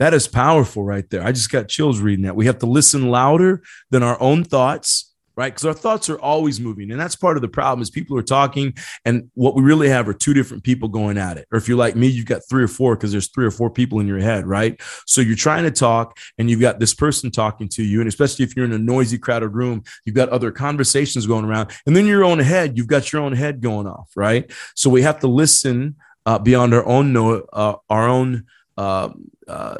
That 0.00 0.12
is 0.12 0.26
powerful 0.26 0.82
right 0.82 1.08
there. 1.10 1.22
I 1.22 1.30
just 1.30 1.52
got 1.52 1.68
chills 1.68 2.00
reading 2.00 2.24
that. 2.24 2.34
We 2.34 2.46
have 2.46 2.58
to 2.58 2.66
listen 2.66 3.08
louder 3.08 3.62
than 3.90 4.02
our 4.02 4.20
own 4.20 4.42
thoughts 4.42 5.11
right? 5.36 5.52
Because 5.52 5.64
our 5.64 5.74
thoughts 5.74 6.10
are 6.10 6.18
always 6.18 6.60
moving 6.60 6.90
and 6.90 7.00
that's 7.00 7.16
part 7.16 7.36
of 7.36 7.42
the 7.42 7.48
problem 7.48 7.82
is 7.82 7.90
people 7.90 8.16
are 8.18 8.22
talking 8.22 8.74
and 9.04 9.30
what 9.34 9.54
we 9.54 9.62
really 9.62 9.88
have 9.88 10.08
are 10.08 10.14
two 10.14 10.34
different 10.34 10.62
people 10.62 10.88
going 10.88 11.18
at 11.18 11.38
it. 11.38 11.46
Or 11.52 11.58
if 11.58 11.68
you're 11.68 11.78
like 11.78 11.96
me 11.96 12.08
you've 12.08 12.26
got 12.26 12.42
three 12.48 12.62
or 12.62 12.68
four 12.68 12.96
because 12.96 13.12
there's 13.12 13.28
three 13.28 13.46
or 13.46 13.50
four 13.50 13.70
people 13.70 14.00
in 14.00 14.06
your 14.06 14.18
head 14.18 14.46
right? 14.46 14.80
So 15.06 15.20
you're 15.20 15.36
trying 15.36 15.64
to 15.64 15.70
talk 15.70 16.18
and 16.38 16.50
you've 16.50 16.60
got 16.60 16.80
this 16.80 16.94
person 16.94 17.30
talking 17.30 17.68
to 17.70 17.82
you 17.82 18.00
and 18.00 18.08
especially 18.08 18.44
if 18.44 18.56
you're 18.56 18.64
in 18.64 18.72
a 18.72 18.78
noisy 18.78 19.18
crowded 19.18 19.48
room 19.48 19.82
you've 20.04 20.16
got 20.16 20.28
other 20.28 20.50
conversations 20.50 21.26
going 21.26 21.44
around 21.44 21.70
and 21.86 21.96
then 21.96 22.06
your 22.06 22.24
own 22.24 22.38
head 22.38 22.76
you've 22.76 22.86
got 22.86 23.12
your 23.12 23.22
own 23.22 23.32
head 23.32 23.60
going 23.60 23.86
off 23.86 24.10
right? 24.16 24.50
So 24.74 24.90
we 24.90 25.02
have 25.02 25.20
to 25.20 25.28
listen 25.28 25.96
uh, 26.26 26.38
beyond 26.38 26.74
our 26.74 26.86
own 26.86 27.12
no 27.12 27.46
uh, 27.52 27.76
our 27.90 28.08
own 28.08 28.44
uh, 28.76 29.10
uh 29.48 29.78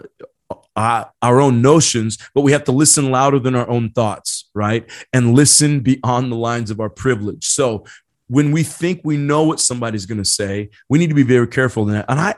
uh, 0.77 1.05
our 1.21 1.41
own 1.41 1.63
notions, 1.63 2.19
but 2.35 2.43
we 2.43 2.53
have 2.53 2.65
to 2.65 2.73
listen 2.73 3.11
louder 3.11 3.39
than 3.39 3.55
our 3.55 3.69
own 3.69 3.91
thoughts, 3.91 4.42
right? 4.55 4.89
And 5.13 5.35
listen 5.35 5.81
beyond 5.81 6.31
the 6.31 6.37
lines 6.37 6.71
of 6.71 6.81
our 6.81 6.91
privilege. 6.91 7.47
So 7.47 7.85
when 8.29 8.53
we 8.53 8.63
think 8.63 9.01
we 9.05 9.17
know 9.17 9.45
what 9.45 9.61
somebody's 9.61 10.07
going 10.07 10.23
to 10.23 10.25
say, 10.25 10.71
we 10.89 10.99
need 10.99 11.09
to 11.09 11.15
be 11.15 11.23
very 11.23 11.47
careful 11.47 11.87
in 11.89 11.95
that. 11.95 12.07
And 12.09 12.19
I, 12.19 12.35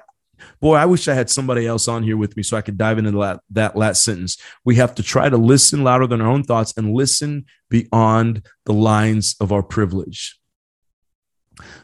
boy, 0.60 0.74
I 0.74 0.86
wish 0.86 1.08
I 1.08 1.14
had 1.14 1.30
somebody 1.30 1.66
else 1.66 1.88
on 1.88 2.02
here 2.02 2.16
with 2.16 2.36
me 2.36 2.42
so 2.42 2.56
I 2.56 2.62
could 2.62 2.78
dive 2.78 2.98
into 2.98 3.12
that, 3.12 3.40
that 3.50 3.76
last 3.76 4.02
sentence. 4.02 4.36
We 4.64 4.76
have 4.76 4.94
to 4.96 5.02
try 5.02 5.28
to 5.28 5.36
listen 5.36 5.84
louder 5.84 6.06
than 6.06 6.20
our 6.20 6.30
own 6.30 6.42
thoughts 6.42 6.74
and 6.76 6.94
listen 6.94 7.46
beyond 7.70 8.46
the 8.64 8.72
lines 8.72 9.36
of 9.40 9.52
our 9.52 9.62
privilege. 9.62 10.38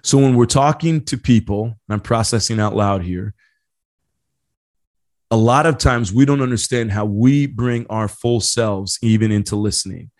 So 0.02 0.18
when 0.18 0.34
we're 0.34 0.46
talking 0.46 1.04
to 1.04 1.16
people, 1.16 1.78
I'm 1.88 2.00
processing 2.00 2.58
out 2.58 2.74
loud 2.74 3.02
here, 3.02 3.34
a 5.30 5.36
lot 5.36 5.66
of 5.66 5.78
times 5.78 6.12
we 6.12 6.24
don't 6.24 6.42
understand 6.42 6.90
how 6.90 7.04
we 7.04 7.46
bring 7.46 7.86
our 7.88 8.08
full 8.08 8.40
selves 8.40 8.98
even 9.00 9.30
into 9.30 9.54
listening. 9.54 10.10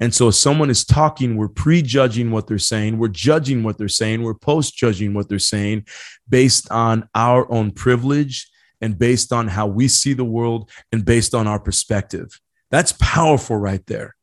And 0.00 0.14
so 0.14 0.28
if 0.28 0.34
someone 0.34 0.70
is 0.70 0.84
talking, 0.84 1.36
we're 1.36 1.48
prejudging 1.48 2.30
what 2.30 2.46
they're 2.46 2.58
saying, 2.58 2.98
we're 2.98 3.08
judging 3.08 3.62
what 3.62 3.76
they're 3.76 3.88
saying, 3.88 4.22
we're 4.22 4.34
post 4.34 4.74
judging 4.74 5.12
what 5.12 5.28
they're 5.28 5.38
saying 5.38 5.86
based 6.28 6.70
on 6.70 7.08
our 7.14 7.50
own 7.52 7.70
privilege 7.70 8.50
and 8.80 8.98
based 8.98 9.30
on 9.30 9.48
how 9.48 9.66
we 9.66 9.86
see 9.86 10.14
the 10.14 10.24
world 10.24 10.70
and 10.90 11.04
based 11.04 11.34
on 11.34 11.46
our 11.46 11.60
perspective. 11.60 12.40
That's 12.70 12.92
powerful 12.92 13.58
right 13.58 13.84
there. 13.86 14.16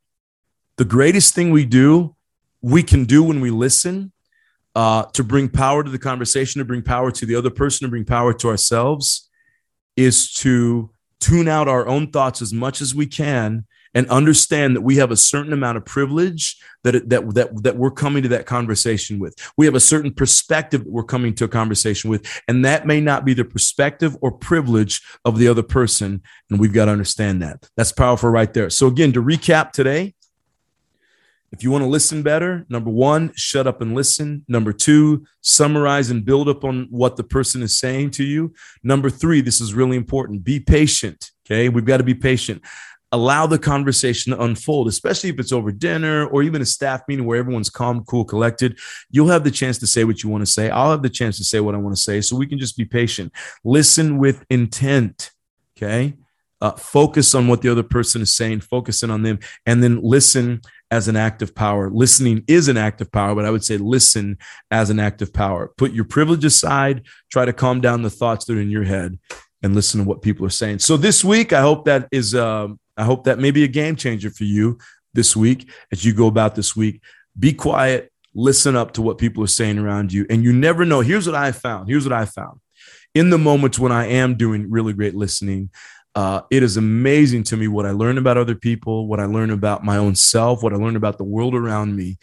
The 0.77 0.85
greatest 0.85 1.35
thing 1.35 1.51
we 1.51 1.65
do, 1.65 2.15
we 2.61 2.81
can 2.81 3.05
do 3.05 3.23
when 3.23 3.39
we 3.39 3.51
listen 3.51 4.11
uh, 4.73 5.03
to 5.13 5.23
bring 5.23 5.47
power 5.47 5.83
to 5.83 5.89
the 5.89 5.99
conversation, 5.99 6.59
to 6.59 6.65
bring 6.65 6.81
power 6.81 7.11
to 7.11 7.25
the 7.25 7.35
other 7.35 7.49
person, 7.49 7.85
to 7.85 7.89
bring 7.89 8.05
power 8.05 8.33
to 8.33 8.47
ourselves 8.47 9.29
is 9.95 10.31
to 10.33 10.91
tune 11.19 11.47
out 11.47 11.67
our 11.67 11.87
own 11.87 12.11
thoughts 12.11 12.41
as 12.41 12.53
much 12.53 12.81
as 12.81 12.93
we 12.93 13.05
can 13.05 13.65
and 13.97 14.07
understand 14.09 14.75
that 14.75 14.81
we 14.81 14.97
have 14.97 15.09
a 15.09 15.17
certain 15.17 15.53
amount 15.53 15.75
of 15.75 15.83
privilege 15.83 16.43
that, 16.83 17.09
that, 17.09 17.33
that, 17.33 17.63
that 17.63 17.77
we're 17.77 17.89
coming 17.89 18.21
to 18.21 18.29
that 18.29 18.45
conversation 18.45 19.17
with. 19.17 19.33
We 19.57 19.65
have 19.65 19.73
a 19.73 19.79
certain 19.79 20.13
perspective 20.13 20.83
that 20.83 20.91
we're 20.91 21.11
coming 21.15 21.33
to 21.33 21.45
a 21.45 21.47
conversation 21.47 22.11
with, 22.11 22.21
and 22.47 22.63
that 22.63 22.85
may 22.85 23.01
not 23.01 23.25
be 23.25 23.33
the 23.33 23.43
perspective 23.43 24.15
or 24.21 24.31
privilege 24.31 25.01
of 25.25 25.39
the 25.39 25.47
other 25.47 25.63
person. 25.63 26.21
And 26.49 26.59
we've 26.59 26.73
got 26.73 26.85
to 26.85 26.91
understand 26.91 27.41
that. 27.41 27.67
That's 27.75 27.91
powerful 27.91 28.29
right 28.29 28.53
there. 28.53 28.69
So, 28.69 28.85
again, 28.85 29.13
to 29.13 29.23
recap 29.23 29.71
today, 29.71 30.13
If 31.51 31.63
you 31.63 31.71
want 31.71 31.83
to 31.83 31.87
listen 31.87 32.23
better, 32.23 32.65
number 32.67 32.89
one, 32.89 33.31
shut 33.35 33.67
up 33.67 33.81
and 33.81 33.95
listen. 33.95 34.43
Number 34.47 34.73
two, 34.73 35.25
summarize 35.41 36.09
and 36.09 36.25
build 36.25 36.49
up 36.49 36.65
on 36.65 36.87
what 36.89 37.15
the 37.15 37.23
person 37.23 37.63
is 37.63 37.77
saying 37.77 38.11
to 38.11 38.23
you. 38.23 38.53
Number 38.83 39.09
three, 39.09 39.39
this 39.41 39.61
is 39.61 39.73
really 39.73 39.95
important 39.95 40.43
be 40.43 40.59
patient. 40.59 41.31
Okay. 41.45 41.69
We've 41.69 41.85
got 41.85 41.97
to 41.97 42.03
be 42.03 42.13
patient. 42.13 42.61
Allow 43.11 43.47
the 43.47 43.57
conversation 43.57 44.33
to 44.33 44.41
unfold, 44.43 44.87
especially 44.87 45.29
if 45.29 45.39
it's 45.39 45.53
over 45.53 45.71
dinner 45.71 46.27
or 46.27 46.43
even 46.43 46.61
a 46.61 46.65
staff 46.65 47.01
meeting 47.07 47.25
where 47.25 47.39
everyone's 47.39 47.69
calm, 47.69 48.03
cool, 48.03 48.25
collected. 48.25 48.77
You'll 49.09 49.29
have 49.29 49.45
the 49.45 49.51
chance 49.51 49.77
to 49.79 49.87
say 49.87 50.03
what 50.03 50.23
you 50.23 50.29
want 50.29 50.41
to 50.41 50.51
say. 50.51 50.69
I'll 50.69 50.91
have 50.91 51.03
the 51.03 51.09
chance 51.09 51.37
to 51.37 51.43
say 51.45 51.61
what 51.61 51.73
I 51.73 51.77
want 51.77 51.95
to 51.95 52.01
say. 52.01 52.19
So 52.19 52.35
we 52.35 52.47
can 52.47 52.59
just 52.59 52.75
be 52.75 52.83
patient. 52.83 53.31
Listen 53.63 54.17
with 54.17 54.45
intent. 54.49 55.31
Okay. 55.77 56.15
Uh, 56.59 56.71
focus 56.71 57.35
on 57.35 57.47
what 57.47 57.61
the 57.61 57.69
other 57.69 57.83
person 57.83 58.21
is 58.21 58.33
saying, 58.33 58.59
focusing 58.59 59.11
on 59.11 59.21
them, 59.21 59.37
and 59.67 59.83
then 59.83 60.01
listen 60.01 60.59
as 60.89 61.07
an 61.07 61.15
act 61.15 61.43
of 61.43 61.53
power. 61.53 61.91
Listening 61.91 62.43
is 62.47 62.67
an 62.67 62.77
act 62.77 62.99
of 62.99 63.11
power, 63.11 63.35
but 63.35 63.45
I 63.45 63.51
would 63.51 63.63
say 63.63 63.77
listen 63.77 64.39
as 64.71 64.89
an 64.89 64.99
act 64.99 65.21
of 65.21 65.31
power. 65.31 65.71
Put 65.77 65.91
your 65.91 66.05
privilege 66.05 66.43
aside, 66.43 67.03
try 67.31 67.45
to 67.45 67.53
calm 67.53 67.79
down 67.79 68.01
the 68.01 68.09
thoughts 68.09 68.45
that 68.45 68.57
are 68.57 68.61
in 68.61 68.71
your 68.71 68.85
head, 68.85 69.19
and 69.61 69.75
listen 69.75 70.01
to 70.01 70.07
what 70.07 70.23
people 70.23 70.47
are 70.47 70.49
saying. 70.49 70.79
So 70.79 70.97
this 70.97 71.23
week, 71.23 71.53
I 71.53 71.61
hope 71.61 71.85
that 71.85 72.07
is, 72.11 72.33
uh, 72.33 72.69
I 72.97 73.03
hope 73.03 73.25
that 73.25 73.39
may 73.39 73.51
be 73.51 73.63
a 73.63 73.67
game 73.67 73.95
changer 73.95 74.29
for 74.29 74.43
you 74.43 74.77
this 75.13 75.35
week 75.35 75.69
as 75.91 76.03
you 76.03 76.13
go 76.13 76.27
about 76.27 76.55
this 76.55 76.75
week. 76.75 77.01
Be 77.37 77.53
quiet, 77.53 78.11
listen 78.33 78.75
up 78.75 78.93
to 78.93 79.01
what 79.01 79.17
people 79.17 79.43
are 79.43 79.47
saying 79.47 79.77
around 79.77 80.11
you, 80.11 80.25
and 80.29 80.43
you 80.43 80.53
never 80.53 80.85
know. 80.85 81.01
Here's 81.01 81.27
what 81.27 81.35
I 81.35 81.51
found. 81.51 81.89
Here's 81.89 82.05
what 82.05 82.13
I 82.13 82.25
found. 82.25 82.59
In 83.13 83.29
the 83.29 83.37
moments 83.37 83.79
when 83.79 83.91
I 83.91 84.07
am 84.07 84.35
doing 84.35 84.69
really 84.69 84.93
great 84.93 85.15
listening, 85.15 85.69
uh, 86.15 86.41
it 86.49 86.63
is 86.63 86.77
amazing 86.77 87.43
to 87.43 87.57
me 87.57 87.67
what 87.67 87.85
I 87.85 87.91
learn 87.91 88.17
about 88.17 88.37
other 88.37 88.55
people, 88.55 89.07
what 89.07 89.19
I 89.19 89.25
learn 89.25 89.51
about 89.51 89.83
my 89.83 89.97
own 89.97 90.15
self, 90.15 90.63
what 90.63 90.73
I 90.73 90.77
learn 90.77 90.95
about 90.95 91.17
the 91.19 91.23
world 91.23 91.53
around 91.53 91.95
me 91.95 92.17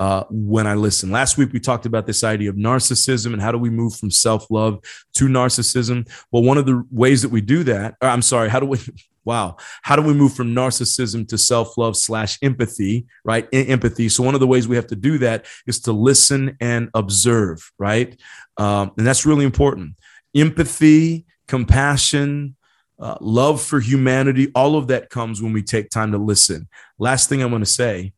uh, 0.00 0.24
when 0.30 0.66
I 0.66 0.74
listen. 0.74 1.10
Last 1.12 1.36
week, 1.36 1.52
we 1.52 1.60
talked 1.60 1.84
about 1.84 2.06
this 2.06 2.24
idea 2.24 2.48
of 2.48 2.56
narcissism 2.56 3.34
and 3.34 3.42
how 3.42 3.52
do 3.52 3.58
we 3.58 3.68
move 3.68 3.94
from 3.94 4.10
self 4.10 4.50
love 4.50 4.80
to 5.14 5.26
narcissism. 5.26 6.10
Well, 6.32 6.42
one 6.42 6.56
of 6.56 6.64
the 6.64 6.82
ways 6.90 7.20
that 7.20 7.28
we 7.28 7.42
do 7.42 7.62
that, 7.64 7.96
I'm 8.00 8.22
sorry, 8.22 8.48
how 8.48 8.58
do 8.58 8.66
we? 8.66 8.78
Wow. 9.26 9.58
How 9.82 9.96
do 9.96 10.02
we 10.02 10.14
move 10.14 10.32
from 10.32 10.54
narcissism 10.54 11.28
to 11.28 11.36
self 11.36 11.76
love 11.76 11.94
slash 11.94 12.38
empathy, 12.40 13.04
right? 13.22 13.46
empathy. 13.52 14.08
So, 14.08 14.22
one 14.22 14.32
of 14.32 14.40
the 14.40 14.46
ways 14.46 14.66
we 14.66 14.76
have 14.76 14.86
to 14.86 14.96
do 14.96 15.18
that 15.18 15.44
is 15.66 15.78
to 15.80 15.92
listen 15.92 16.56
and 16.58 16.88
observe, 16.94 17.70
right? 17.78 18.18
Um, 18.56 18.92
and 18.96 19.06
that's 19.06 19.26
really 19.26 19.44
important. 19.44 19.96
Empathy, 20.34 21.26
compassion, 21.48 22.56
uh, 22.98 23.18
love 23.20 23.60
for 23.60 23.78
humanity, 23.78 24.50
all 24.54 24.76
of 24.76 24.88
that 24.88 25.10
comes 25.10 25.42
when 25.42 25.52
we 25.52 25.62
take 25.62 25.90
time 25.90 26.12
to 26.12 26.18
listen. 26.18 26.66
Last 26.98 27.28
thing 27.28 27.42
I'm 27.42 27.50
going 27.50 27.60
to 27.60 27.66
say, 27.66 28.14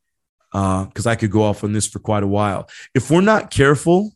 because 0.53 1.07
uh, 1.07 1.11
I 1.11 1.17
could 1.17 1.31
go 1.31 1.43
off 1.43 1.65
on 1.65 1.73
this 1.73 1.87
for 1.87 1.99
quite 1.99 2.23
a 2.23 2.27
while. 2.27 2.69
If 2.95 3.11
we're 3.11 3.23
not 3.23 3.51
careful, 3.51 4.13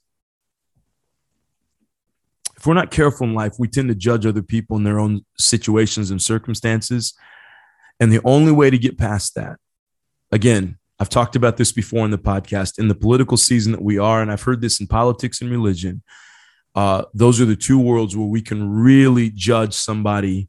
if 2.57 2.67
we're 2.67 2.75
not 2.75 2.91
careful 2.91 3.27
in 3.27 3.35
life, 3.35 3.55
we 3.59 3.69
tend 3.69 3.89
to 3.89 3.95
judge 3.95 4.27
other 4.27 4.43
people 4.43 4.77
in 4.77 4.85
their 4.85 4.99
own 4.99 5.25
situations 5.39 6.11
and 6.11 6.21
circumstances. 6.21 7.15
And 7.99 8.13
the 8.13 8.21
only 8.25 8.53
way 8.53 8.69
to 8.69 8.79
get 8.79 8.99
past 8.99 9.35
that, 9.35 9.57
again, 10.31 10.77
I've 10.99 11.09
talked 11.09 11.37
about 11.37 11.57
this 11.57 11.73
before 11.73 12.05
in 12.05 12.11
the 12.11 12.19
podcast, 12.19 12.79
in 12.79 12.89
the 12.89 12.95
political 12.95 13.37
season 13.37 13.73
that 13.73 13.83
we 13.83 13.99
are, 13.99 14.21
and 14.21 14.31
I've 14.31 14.43
heard 14.43 14.61
this 14.61 14.81
in 14.81 14.87
politics 14.87 15.41
and 15.41 15.51
religion. 15.51 16.03
Uh, 16.75 17.05
those 17.15 17.41
are 17.41 17.47
the 17.47 17.57
two 17.57 17.79
worlds 17.79 18.15
where 18.15 18.27
we 18.27 18.43
can 18.43 18.71
really 18.71 19.31
judge 19.31 19.73
somebody 19.73 20.49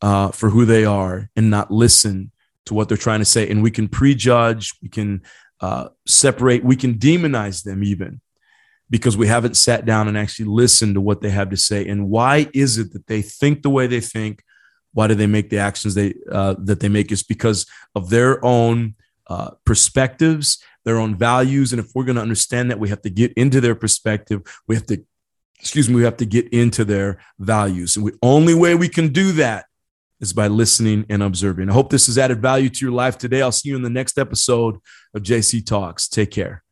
uh, 0.00 0.30
for 0.30 0.50
who 0.50 0.64
they 0.64 0.84
are 0.84 1.30
and 1.34 1.50
not 1.50 1.70
listen 1.70 2.30
to 2.66 2.74
what 2.74 2.88
they're 2.88 2.96
trying 2.96 3.20
to 3.20 3.24
say. 3.24 3.48
And 3.48 3.62
we 3.62 3.70
can 3.70 3.88
prejudge, 3.88 4.74
we 4.82 4.88
can 4.88 5.22
uh, 5.60 5.88
separate, 6.06 6.64
we 6.64 6.76
can 6.76 6.94
demonize 6.94 7.62
them 7.62 7.84
even 7.84 8.20
because 8.90 9.16
we 9.16 9.26
haven't 9.26 9.56
sat 9.56 9.84
down 9.84 10.08
and 10.08 10.16
actually 10.16 10.46
listened 10.46 10.94
to 10.94 11.00
what 11.00 11.20
they 11.20 11.30
have 11.30 11.50
to 11.50 11.56
say. 11.56 11.86
And 11.86 12.08
why 12.08 12.48
is 12.52 12.78
it 12.78 12.92
that 12.92 13.06
they 13.06 13.22
think 13.22 13.62
the 13.62 13.70
way 13.70 13.86
they 13.86 14.00
think? 14.00 14.42
Why 14.92 15.08
do 15.08 15.14
they 15.14 15.26
make 15.26 15.50
the 15.50 15.58
actions 15.58 15.94
they 15.94 16.14
uh, 16.30 16.54
that 16.58 16.80
they 16.80 16.88
make? 16.88 17.10
Is 17.10 17.22
because 17.22 17.66
of 17.94 18.10
their 18.10 18.44
own 18.44 18.94
uh, 19.26 19.50
perspectives, 19.64 20.62
their 20.84 20.98
own 20.98 21.16
values. 21.16 21.72
And 21.72 21.80
if 21.80 21.90
we're 21.94 22.04
going 22.04 22.16
to 22.16 22.22
understand 22.22 22.70
that, 22.70 22.78
we 22.78 22.90
have 22.90 23.02
to 23.02 23.10
get 23.10 23.32
into 23.32 23.60
their 23.60 23.74
perspective. 23.74 24.42
We 24.68 24.74
have 24.76 24.86
to, 24.86 25.02
excuse 25.58 25.88
me, 25.88 25.96
we 25.96 26.04
have 26.04 26.18
to 26.18 26.26
get 26.26 26.52
into 26.52 26.84
their 26.84 27.18
values. 27.38 27.96
And 27.96 28.06
the 28.06 28.18
only 28.22 28.54
way 28.54 28.74
we 28.74 28.88
can 28.88 29.08
do 29.08 29.32
that 29.32 29.66
is 30.24 30.32
by 30.32 30.48
listening 30.48 31.04
and 31.08 31.22
observing. 31.22 31.70
I 31.70 31.74
hope 31.74 31.90
this 31.90 32.06
has 32.06 32.18
added 32.18 32.40
value 32.40 32.70
to 32.70 32.84
your 32.84 32.94
life 32.94 33.18
today. 33.18 33.42
I'll 33.42 33.52
see 33.52 33.68
you 33.68 33.76
in 33.76 33.82
the 33.82 33.90
next 33.90 34.18
episode 34.18 34.78
of 35.14 35.22
JC 35.22 35.64
Talks. 35.64 36.08
Take 36.08 36.30
care. 36.30 36.63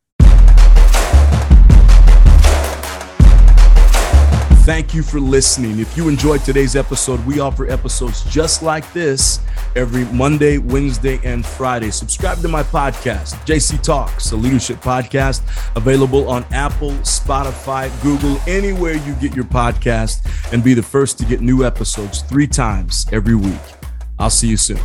Thank 4.63 4.93
you 4.93 5.03
for 5.03 5.19
listening. 5.19 5.79
If 5.79 5.97
you 5.97 6.07
enjoyed 6.07 6.45
today's 6.45 6.77
episode, 6.77 7.19
we 7.25 7.41
offer 7.41 7.69
episodes 7.69 8.23
just 8.31 8.63
like 8.63 8.93
this 8.93 9.41
every 9.75 10.05
Monday, 10.05 10.57
Wednesday, 10.57 11.19
and 11.25 11.45
Friday. 11.45 11.91
Subscribe 11.91 12.37
to 12.37 12.47
my 12.47 12.63
podcast, 12.63 13.33
JC 13.45 13.83
Talks, 13.83 14.31
a 14.31 14.37
leadership 14.37 14.77
podcast 14.77 15.41
available 15.75 16.29
on 16.29 16.45
Apple, 16.53 16.91
Spotify, 17.01 17.91
Google, 18.01 18.37
anywhere 18.47 18.93
you 18.93 19.13
get 19.15 19.35
your 19.35 19.43
podcast, 19.43 20.25
and 20.53 20.63
be 20.63 20.73
the 20.73 20.81
first 20.81 21.17
to 21.17 21.25
get 21.25 21.41
new 21.41 21.65
episodes 21.65 22.21
three 22.21 22.47
times 22.47 23.05
every 23.11 23.35
week. 23.35 23.59
I'll 24.17 24.29
see 24.29 24.47
you 24.47 24.55
soon. 24.55 24.79